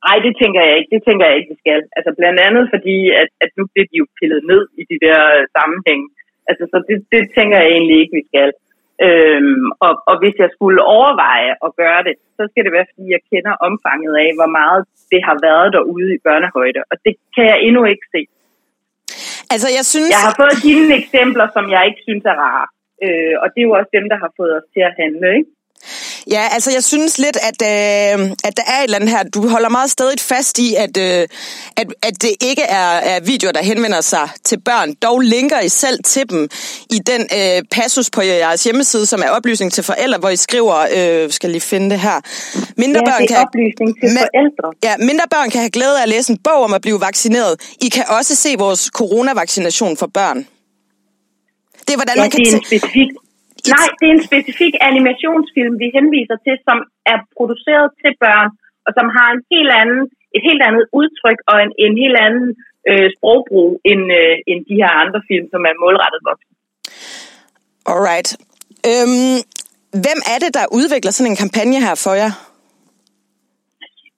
[0.07, 0.91] Nej, det tænker jeg ikke.
[0.95, 1.81] Det tænker jeg ikke, vi skal.
[1.97, 5.21] Altså blandt andet fordi, at, at nu bliver de jo pillet ned i de der
[5.37, 6.03] øh, sammenhæng.
[6.51, 8.51] Altså, så det, det tænker jeg egentlig ikke, vi skal.
[9.07, 13.05] Øhm, og, og hvis jeg skulle overveje at gøre det, så skal det være, fordi
[13.15, 14.81] jeg kender omfanget af, hvor meget
[15.13, 16.81] det har været derude i børnehøjde.
[16.91, 18.21] Og det kan jeg endnu ikke se.
[19.55, 20.11] Altså, jeg synes...
[20.17, 22.67] Jeg har fået dine eksempler, som jeg ikke synes er rare.
[23.05, 25.51] Øh, og det er jo også dem, der har fået os til at handle, ikke?
[26.31, 29.23] Ja, altså jeg synes lidt, at, øh, at der er et eller andet her.
[29.23, 31.29] Du holder meget stadig fast i, at, øh,
[31.77, 34.95] at, at det ikke er, er videoer, der henvender sig til børn.
[34.95, 36.49] Dog linker I selv til dem
[36.91, 40.87] i den øh, passus på jeres hjemmeside, som er oplysning til forældre, hvor I skriver,
[40.97, 42.21] øh, skal lige finde det her.
[42.77, 44.73] Mindre Ja, børn det er kan, oplysning til Men- forældre.
[44.85, 47.61] Ja, mindre børn kan have glæde af at læse en bog om at blive vaccineret.
[47.81, 50.47] I kan også se vores coronavaccination for børn.
[51.87, 53.09] Det er, hvordan Ja, man kan det er en specifik...
[53.77, 56.79] Nej, det er en specifik animationsfilm, vi henviser til, som
[57.13, 58.49] er produceret til børn,
[58.87, 60.03] og som har en helt anden,
[60.37, 62.47] et helt andet udtryk og en, en helt anden
[62.91, 66.55] øh, sprogbrug end, øh, end de her andre film, som er målrettet voksne.
[67.93, 68.29] Alright.
[68.91, 69.37] Øhm,
[70.05, 72.33] hvem er det, der udvikler sådan en kampagne her for jer?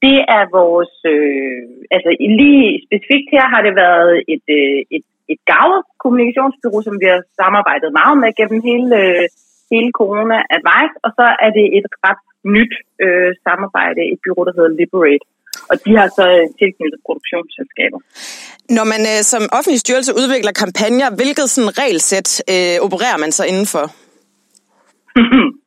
[0.06, 0.94] Det er vores...
[1.14, 1.60] Øh,
[1.94, 7.06] altså lige specifikt her har det været et, øh, et, et gavet kommunikationsbyrå, som vi
[7.12, 9.24] har samarbejdet meget med gennem hele, øh,
[9.72, 12.22] hele Corona Advice, og så er det et ret
[12.56, 12.74] nyt
[13.04, 15.26] øh, samarbejde, et bureau, der hedder Liberate.
[15.70, 17.98] Og de har så øh, tilknyttet produktionsselskaber.
[18.76, 23.42] Når man øh, som offentlig styrelse udvikler kampagner, hvilket sådan regelsæt øh, opererer man så
[23.52, 23.84] indenfor?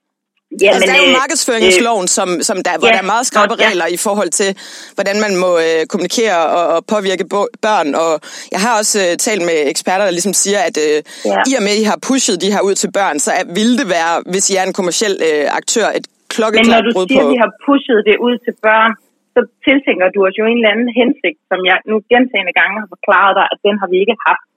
[0.61, 3.25] Ja, altså, der er jo øh, markedsføringsloven, som, som der, hvor ja, der er meget
[3.31, 3.63] skrappe ja.
[3.67, 4.49] regler i forhold til,
[4.97, 7.87] hvordan man må øh, kommunikere og, og påvirke bo- børn.
[8.03, 8.11] Og
[8.53, 10.97] jeg har også øh, talt med eksperter, der ligesom siger, at øh,
[11.31, 11.41] Ja.
[11.49, 13.71] i og med, at I har pushet de her ud til børn, så er, vil
[13.79, 17.07] det være, hvis I er en kommersiel øh, aktør, et Men når klokkeklart du brud
[17.07, 17.27] siger, på...
[17.27, 18.91] at vi har pushet det ud til børn,
[19.35, 22.89] så tiltænker du os jo en eller anden hensigt, som jeg nu gentagende gange har
[22.95, 24.47] forklaret dig, at den har vi ikke haft.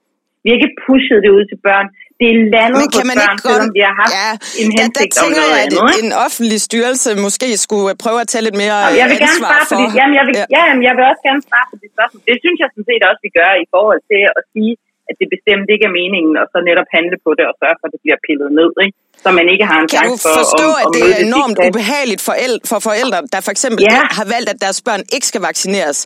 [0.43, 1.87] Vi har ikke pushet det ud til børn.
[2.19, 3.53] Det er landet Men kan man børn, ikke godt...
[3.53, 4.29] selvom vi har haft ja,
[4.61, 6.03] en der, der hensigt om tænker noget jeg, at andet.
[6.03, 9.63] en offentlig styrelse måske skulle prøve at tage lidt mere Og jeg vil gerne svare
[9.69, 9.75] for...
[9.81, 10.45] dit, jamen, jeg vil, Ja.
[10.55, 10.61] ja.
[10.69, 12.21] jamen, jeg vil også gerne svare på dit spørgsmål.
[12.29, 14.73] Det synes jeg sådan set også, vi gør i forhold til at sige,
[15.09, 17.85] at det bestemt ikke er meningen, og så netop handle på det og sørge for,
[17.89, 18.95] at det bliver pillet ned, ikke?
[19.23, 21.69] Så man ikke har en chance for forstå, at, at at det er enormt diktat?
[21.75, 23.99] ubehageligt for, el- for forældre, der for eksempel Ja.
[24.19, 25.97] har valgt, at deres børn ikke skal vaccineres,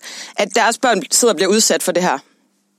[0.44, 2.18] at deres børn sidder og bliver udsat for det her?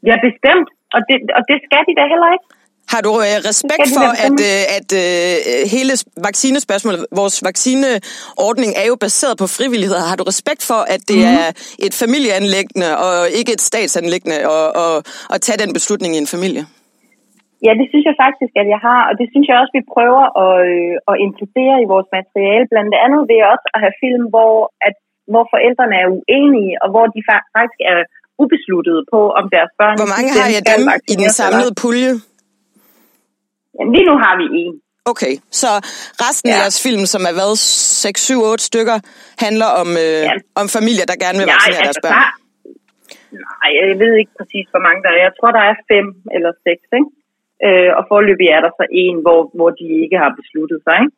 [0.09, 0.69] Ja, bestemt.
[0.95, 2.47] Og det, og det skal de da heller ikke.
[2.93, 5.37] Har du øh, respekt for, at, øh, at øh,
[5.75, 5.93] hele
[6.29, 9.97] vaccinespørgsmålet, vores vaccineordning er jo baseret på frivillighed.
[10.11, 11.37] Har du respekt for, at det mm.
[11.41, 11.47] er
[11.87, 14.95] et familieanlæggende og ikke et statsanlæggende at, at,
[15.35, 16.63] at tage den beslutning i en familie?
[17.67, 20.25] Ja, det synes jeg faktisk, at jeg har, og det synes jeg også, vi prøver
[20.45, 22.67] at, øh, at inkludere i vores materiale.
[22.73, 24.55] Blandt andet ved også at have film, hvor,
[24.89, 24.97] at,
[25.33, 28.01] hvor forældrene er uenige, og hvor de faktisk er
[28.43, 29.97] ubesluttede på, om deres børn...
[30.03, 30.83] Hvor mange har jeg dem
[31.13, 32.13] i den samlede pulje?
[33.75, 34.75] Jamen, lige nu har vi en.
[35.13, 35.71] Okay, så
[36.25, 36.55] resten ja.
[36.55, 38.97] af jeres film, som er været 6, 7, 8 stykker,
[39.45, 40.35] handler om, øh, ja.
[40.61, 42.17] om familier, der gerne vil vaccinere ja, altså, deres børn?
[42.19, 42.29] Der,
[43.61, 45.21] nej, jeg ved ikke præcis, hvor mange der er.
[45.27, 46.07] Jeg tror, der er fem
[46.37, 47.11] eller seks, ikke?
[47.67, 50.97] Øh, og forløbig er der så en, hvor, hvor de ikke har besluttet sig.
[51.05, 51.17] Ikke?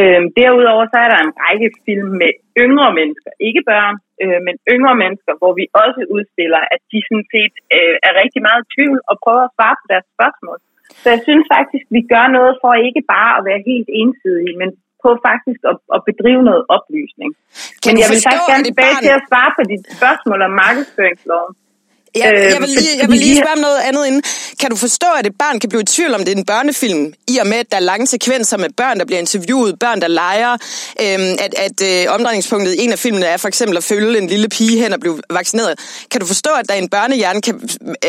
[0.00, 2.32] Øh, derudover så er der en række film med
[2.64, 7.28] yngre mennesker, ikke børn, øh, men yngre mennesker, hvor vi også udstiller, at de sådan
[7.34, 10.58] set øh, er rigtig meget i tvivl og prøver at svare på deres spørgsmål.
[11.02, 14.70] Så jeg synes faktisk, vi gør noget for ikke bare at være helt ensidige, men
[15.02, 17.30] på faktisk at, at bedrive noget oplysning.
[17.82, 19.04] Kan men jeg vil faktisk gerne tilbage barn...
[19.04, 21.52] til at svare på dit spørgsmål om markedsføringsloven.
[22.20, 24.22] Ja, jeg, vil lige, jeg vil lige spørge om noget andet inden.
[24.60, 27.02] Kan du forstå, at et barn kan blive i tvivl om, det er en børnefilm,
[27.32, 30.10] i og med, at der er lange sekvenser med børn, der bliver interviewet, børn, der
[30.24, 30.52] leger,
[31.04, 34.28] øhm, at, at øh, omdrejningspunktet i en af filmene er for eksempel at følge en
[34.34, 35.74] lille pige hen og blive vaccineret.
[36.10, 37.54] Kan du forstå, at der i en børnehjerne kan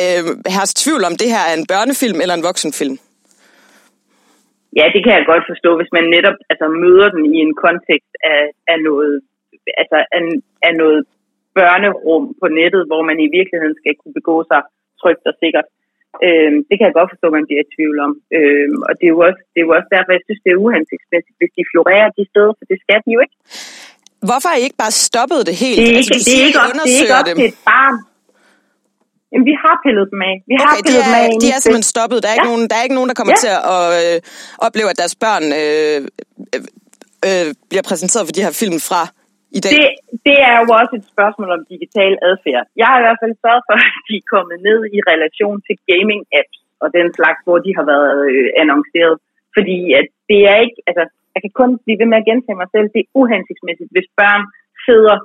[0.02, 0.22] øh,
[0.56, 2.96] have tvivl om, det her er en børnefilm eller en voksenfilm?
[4.80, 8.14] Ja, det kan jeg godt forstå, hvis man netop altså, møder den i en kontekst
[8.34, 8.42] af,
[8.72, 9.14] af noget
[9.82, 10.22] altså af,
[10.68, 11.00] af noget
[11.58, 14.62] børnerum på nettet, hvor man i virkeligheden skal kunne begå sig
[15.02, 15.68] trygt og sikkert.
[16.26, 18.12] Øhm, det kan jeg godt forstå, at man bliver i tvivl om.
[18.38, 20.64] Øhm, og det er, jo også, det er jo også derfor, jeg synes, det er
[20.66, 23.38] uhensigtsmæssigt, hvis de florerer de steder, for det skal de jo ikke.
[24.28, 25.78] Hvorfor har I ikke bare stoppet det helt?
[25.80, 27.96] Det er ikke, altså, det er ikke, op, det er ikke op til et barn.
[29.32, 30.36] Jamen, vi har pillet dem af.
[30.50, 31.28] Vi okay, har pillet de er, dem af.
[31.44, 32.18] De er simpelthen stoppet.
[32.24, 32.38] Der er, ja.
[32.38, 33.44] ikke nogen, der er ikke nogen, der kommer ja.
[33.46, 34.18] til at øh,
[34.68, 36.00] opleve, at deres børn øh,
[36.54, 36.62] øh,
[37.28, 39.02] øh, bliver præsenteret for de her film fra
[39.58, 39.72] i dag?
[39.74, 39.86] Det,
[40.28, 42.66] det er jo også et spørgsmål om digital adfærd.
[42.80, 45.76] Jeg har i hvert fald sørget for, at de er kommet ned i relation til
[45.90, 49.16] gaming-apps og den slags, hvor de har været øh, annonceret.
[49.56, 52.70] Fordi at det er ikke, altså, jeg kan kun blive ved med at gentage mig
[52.76, 54.44] selv, det er uhensigtsmæssigt, hvis børn
[54.88, 55.18] sidder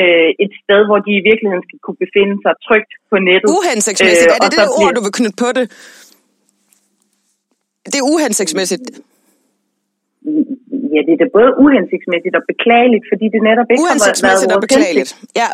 [0.00, 3.48] øh, et sted, hvor de i virkeligheden skal kunne befinde sig trygt på nettet.
[3.56, 4.32] Uhensigtsmæssigt?
[4.32, 5.66] Øh, er det det ord, du vil knytte på det?
[7.92, 8.84] Det er uhensigtsmæssigt.
[10.94, 14.62] Ja, det er da både uhensigtsmæssigt og beklageligt, fordi det netop ikke har været og
[14.66, 15.10] beklageligt,
[15.42, 15.48] ja.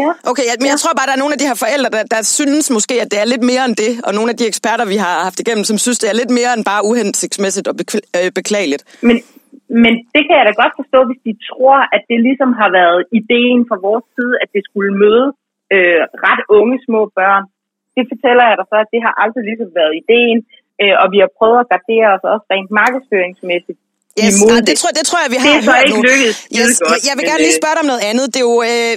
[0.00, 0.10] Ja.
[0.30, 2.20] Okay, ja, men jeg tror bare, der er nogle af de her forældre, der, der
[2.38, 4.98] synes måske, at det er lidt mere end det, og nogle af de eksperter, vi
[5.04, 7.74] har haft igennem, som synes, det er lidt mere end bare uhensigtsmæssigt og
[8.18, 8.82] øh, beklageligt.
[9.08, 9.16] Men,
[9.84, 13.00] men det kan jeg da godt forstå, hvis de tror, at det ligesom har været
[13.20, 15.26] ideen fra vores side, at det skulle møde
[15.74, 17.44] øh, ret unge små børn.
[17.96, 20.38] Det fortæller jeg dig så, at det har aldrig ligesom været ideen,
[20.82, 23.80] øh, og vi har prøvet at gardere os også rent markedsføringsmæssigt
[24.24, 24.78] Yes, imod det.
[24.78, 26.02] Tror, det tror jeg, vi har det er så ikke nu.
[26.02, 28.26] Lykkedes, yes, godt, jeg, jeg vil gerne lige spørge dig om noget andet.
[28.26, 28.92] Det er jo, øh,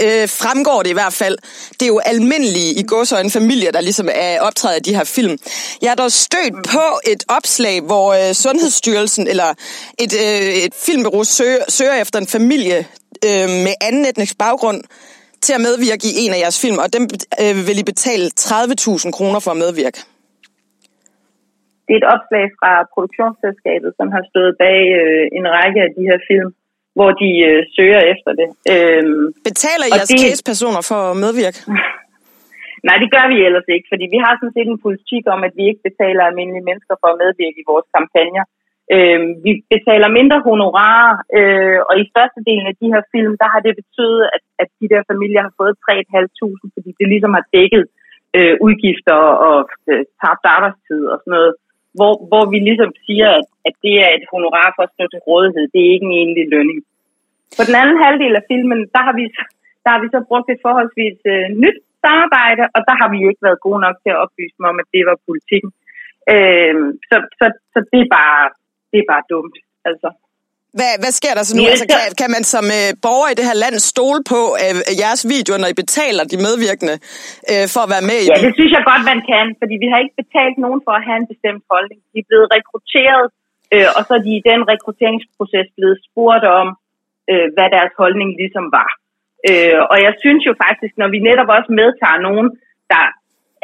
[0.00, 1.38] øh, fremgår det i hvert fald,
[1.72, 2.84] det er jo almindelige i
[3.24, 5.38] en familie, der ligesom er optrædet af de her film.
[5.82, 6.62] Jeg er dog stødt mm.
[6.62, 9.54] på et opslag, hvor øh, Sundhedsstyrelsen eller
[9.98, 12.86] et, øh, et filmbureau søger, søger efter en familie
[13.24, 14.82] øh, med anden etnisk baggrund
[15.42, 17.08] til at medvirke i en af jeres film, og dem
[17.40, 20.02] øh, vil I betale 30.000 kroner for at medvirke.
[21.90, 26.02] Det er et opslag fra produktionsselskabet, som har stået bag øh, en række af de
[26.10, 26.48] her film,
[26.96, 28.48] hvor de øh, søger efter det.
[28.72, 30.20] Øhm, Betaler jeres det...
[30.24, 31.60] case-personer for at medvirke?
[32.86, 35.52] Nej, det gør vi ellers ikke, fordi vi har sådan set en politik om, at
[35.58, 38.44] vi ikke betaler almindelige mennesker for at medvirke i vores kampagner.
[38.94, 43.60] Øh, vi betaler mindre honorarer, øh, og i størstedelen af de her film, der har
[43.66, 47.84] det betydet, at, at de der familier har fået 3.500, fordi det ligesom har dækket
[48.38, 49.58] øh, udgifter og
[49.90, 51.52] øh, tabt arbejdstid og sådan noget
[51.98, 55.24] hvor, hvor vi ligesom siger, at, at det er et honorar for at stå til
[55.28, 55.64] rådighed.
[55.72, 56.78] Det er ikke en egentlig lønning.
[57.56, 59.24] På den anden halvdel af filmen, der har vi,
[59.84, 63.46] der har vi så brugt et forholdsvis øh, nyt samarbejde, og der har vi ikke
[63.46, 65.70] været gode nok til at oplyse dem om, at det var politikken.
[66.34, 66.74] Øh,
[67.08, 68.42] så, så, så det er bare,
[68.90, 69.56] det er bare dumt.
[69.88, 70.08] Altså.
[70.78, 71.62] Hvad, hvad sker der så nu?
[71.72, 75.22] Altså, kan, kan man som øh, borger i det her land stole på øh, jeres
[75.34, 76.96] videoer, når I betaler de medvirkende
[77.50, 79.88] øh, for at være med i Ja, det synes jeg godt, man kan, fordi vi
[79.92, 81.98] har ikke betalt nogen for at have en bestemt holdning.
[82.12, 83.24] De er blevet rekrutteret,
[83.74, 86.68] øh, og så er de i den rekrutteringsproces blevet spurgt om,
[87.30, 88.90] øh, hvad deres holdning ligesom var.
[89.48, 92.48] Øh, og jeg synes jo faktisk, når vi netop også medtager nogen,
[92.92, 93.04] der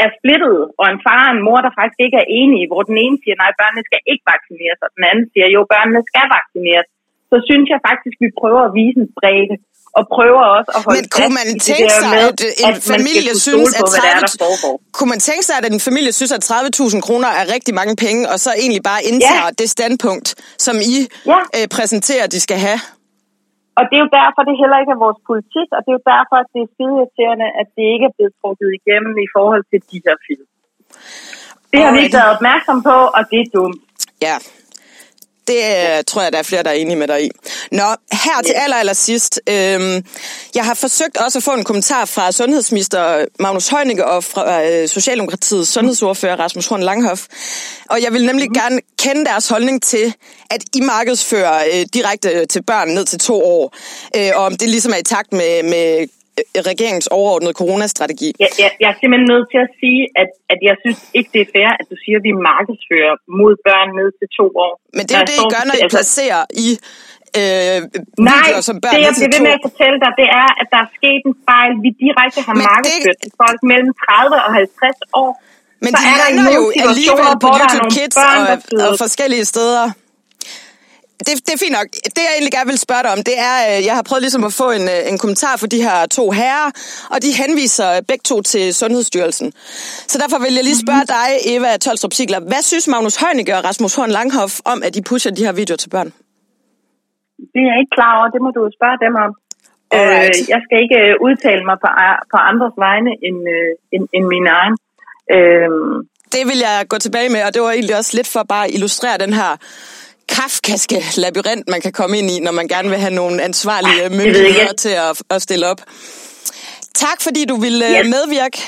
[0.05, 2.97] er splittet, og en far og en mor, der faktisk ikke er enige, hvor den
[3.05, 6.89] ene siger, nej, børnene skal ikke vaccineres, og den anden siger, jo, børnene skal vaccineres,
[7.31, 9.57] så synes jeg faktisk, vi prøver at vise en bredde
[9.99, 13.33] og prøver også at holde Men kunne man tænke sig, med, at en at familie
[13.47, 14.75] synes, at hvad der er, der 30 foregår.
[14.97, 18.21] Kunne man tænke sig, at en familie synes, at 30.000 kroner er rigtig mange penge,
[18.33, 19.59] og så egentlig bare indtager Ja.
[19.61, 20.29] det standpunkt,
[20.67, 20.97] som I
[21.33, 21.41] Ja.
[21.57, 22.81] øh, præsenterer, de skal have?
[23.79, 26.05] Og det er jo derfor, det heller ikke er vores politik, og det er jo
[26.15, 29.63] derfor, at det er skide irriterende, at det ikke er blevet trukket igennem i forhold
[29.71, 30.47] til de her film.
[31.73, 33.81] Det har vi ikke været opmærksom på, og det er dumt.
[34.27, 34.37] Ja.
[35.47, 35.57] Det
[35.99, 37.31] øh, tror jeg, der er flere, der er enige med dig i.
[37.73, 37.83] Nå,
[38.13, 39.41] her til aller, aller sidst.
[39.49, 40.05] Øhm,
[40.55, 44.89] jeg har forsøgt også at få en kommentar fra sundhedsminister Magnus Heunicke og fra øh,
[44.89, 47.23] Socialdemokratiets sundhedsordfører Rasmus Horn Langhoff.
[47.91, 48.55] Og jeg vil nemlig Mhm.
[48.55, 50.15] gerne kende deres holdning til,
[50.51, 53.77] at I markedsfører øh, direkte til børn ned til to år.
[54.17, 56.07] Øh, og om det ligesom er i takt med, med
[56.71, 58.29] regeringens overordnede coronastrategi.
[58.45, 61.41] Jeg, jeg, jeg er simpelthen nødt til at sige, at, at jeg synes ikke, det
[61.47, 64.75] er fair, at du siger, at vi markedsfører mod børn ned til to år.
[64.97, 66.69] Men det er jo det, I gør, når I placerer i
[67.41, 67.79] øh,
[68.33, 70.81] Nej, som børn det jeg bliver ved med at fortælle dig, det er, at der
[70.87, 71.73] er sket en fejl.
[71.87, 75.33] Vi direkte har markedsført til folk mellem 30 og 50 år.
[75.85, 79.85] Men Så de er der jo alligevel på YouTube Kids børn, og, og forskellige steder.
[81.19, 81.89] Det, det er fint nok.
[82.15, 84.45] Det, jeg egentlig gerne vil spørge dig om, det er, øh, jeg har prøvet ligesom
[84.51, 86.71] at få en, øh, en kommentar for de her to herrer,
[87.15, 89.53] og de henviser begge to til Sundhedsstyrelsen.
[90.13, 91.15] Så derfor vil jeg lige spørge Mhm.
[91.17, 92.41] dig, Eva Tolstrup Sigler.
[92.51, 95.77] Hvad synes Magnus Heunicke og Rasmus Horn Langhoff om, at de pusher de her videoer
[95.85, 96.11] til børn?
[97.53, 98.27] Det er jeg ikke klar over.
[98.35, 99.31] Det må du jo spørge dem om.
[99.91, 100.37] Alright.
[100.43, 101.89] Øh, jeg skal ikke øh, udtale mig på,
[102.33, 104.75] på andres vegne end, øh, end, end min egen.
[105.35, 105.71] Øh,
[106.35, 108.75] Det vil jeg gå tilbage med, og det var egentlig også lidt for bare at
[108.77, 109.51] illustrere den her
[110.29, 114.11] kafkaske labyrint, man kan komme ind i, når man gerne vil have nogle ansvarlige jeg
[114.11, 115.81] myndigheder til at, at stille op.
[116.95, 117.91] Tak, fordi du ville Ja.
[117.93, 118.03] ja.
[118.03, 118.59] medvirke.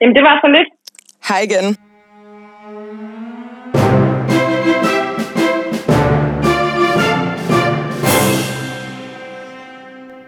[0.00, 0.68] jamen, det var så lidt.
[1.28, 1.76] Hej igen.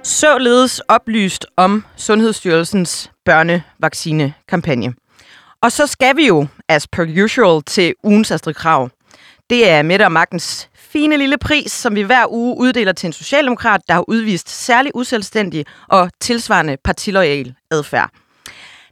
[0.05, 4.95] Således oplyst om Sundhedsstyrelsens børnevaccinekampagne.
[5.63, 8.89] Og så skal vi jo, as per usual, til ugens Astrid Krav.
[9.51, 13.13] Det er Mette og Magtens fine lille pris, som vi hver uge uddeler til en
[13.13, 18.11] socialdemokrat, der har udvist særlig uselvstændig og tilsvarende partiloyal adfærd.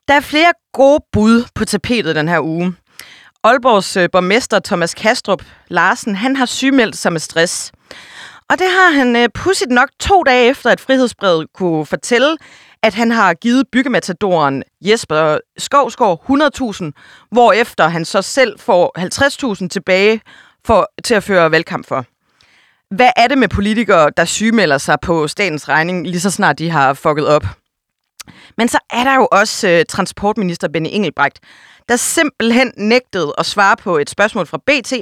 [0.08, 2.74] Der er flere gode bud på tapetet den her uge.
[3.44, 7.72] Aalborgs øh, borgmester Thomas Kastrup Larsen, han har sygemeldt sig med stress.
[8.50, 12.36] Og det har han øh, pudsigt nok to dage efter, at Frihedsbrevet kunne fortælle,
[12.82, 18.98] at han har givet byggematadoren Jesper Skovsgaard 100.000, hvorefter han så selv får
[19.62, 20.20] 50.000 tilbage
[20.66, 22.04] for, til at føre valgkamp for.
[22.94, 26.70] Hvad er det med politikere, der sygemelder sig på statens regning, lige så snart de
[26.70, 27.44] har fucket op?
[28.58, 31.38] Men så er der jo også øh, transportminister Benny Engelbrecht,
[31.88, 34.92] der simpelthen nægtede at svare på et spørgsmål fra BT,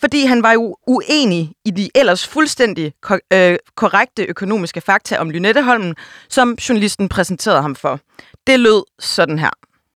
[0.00, 5.30] fordi han var jo uenig i de ellers fuldstændig ko- øh, korrekte økonomiske fakta om
[5.30, 5.94] Lynetteholmen,
[6.28, 8.00] som journalisten præsenterede ham for.
[8.46, 9.50] Det lød sådan her.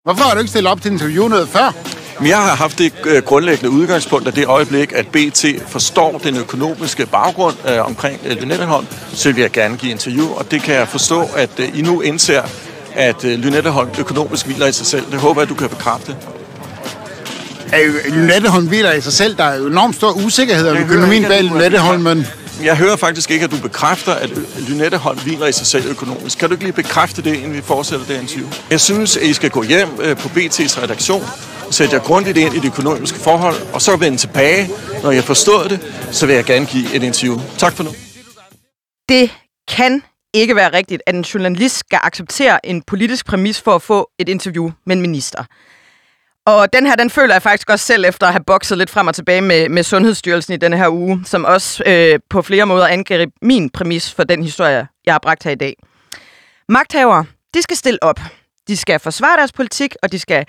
[0.04, 1.93] Hvorfor har du ikke stillet op til interview noget før?
[2.18, 6.36] Men jeg har haft det øh, grundlæggende udgangspunkt af det øjeblik, at BT forstår den
[6.36, 10.74] økonomiske baggrund øh, omkring øh, Lynetteholm, så vil jeg gerne give interview, og det kan
[10.74, 12.42] jeg forstå, at øh, I nu indser,
[12.94, 15.04] at øh, Lynetteholm økonomisk hviler i sig selv.
[15.10, 16.16] Det håber jeg, du kan bekræfte.
[18.08, 19.36] Lynetteholm hviler i sig selv.
[19.36, 22.26] Der er jo enormt stor usikkerhed om økonomien bag at du er Lynetteholmen.
[22.64, 26.38] Jeg hører faktisk ikke, at du bekræfter, at øh, Lynetteholm hviler i sig selv økonomisk.
[26.38, 28.48] Kan du ikke lige bekræfte det, inden vi fortsætter det interview?
[28.70, 31.24] Jeg synes, at I skal gå hjem øh, på BT's redaktion,
[31.74, 34.70] sætte jer grundigt ind i de økonomiske forhold, og så vende tilbage.
[35.02, 37.40] Når jeg forstår det, så vil jeg gerne give et interview.
[37.58, 37.90] Tak for nu.
[39.08, 39.30] Det
[39.68, 40.02] kan
[40.34, 44.28] ikke være rigtigt, at en journalist skal acceptere en politisk præmis for at få et
[44.28, 45.44] interview med en minister.
[46.46, 49.06] Og den her, den føler jeg faktisk også selv efter at have bokset lidt frem
[49.06, 52.86] og tilbage med, med Sundhedsstyrelsen i denne her uge, som også øh, på flere måder
[52.86, 55.76] angreb min præmis for den historie, jeg har bragt her i dag.
[56.68, 58.20] Magthavere, de skal stille op.
[58.68, 60.46] De skal forsvare deres politik, og de skal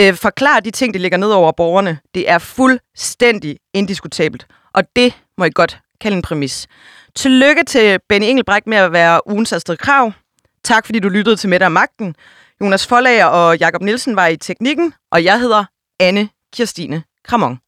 [0.00, 1.98] øh, forklare de ting, de ligger ned over borgerne.
[2.14, 6.66] Det er fuldstændig indiskutabelt, og det må I godt kalde en præmis.
[7.14, 10.12] Tillykke til Benny Engelbrecht med at være ugens Astrid Krav.
[10.64, 12.14] Tak fordi du lyttede til Mette og Magten.
[12.60, 15.64] Jonas Forlager og Jakob Nielsen var i teknikken, og jeg hedder
[16.00, 17.58] Anne Kirstine Kramon.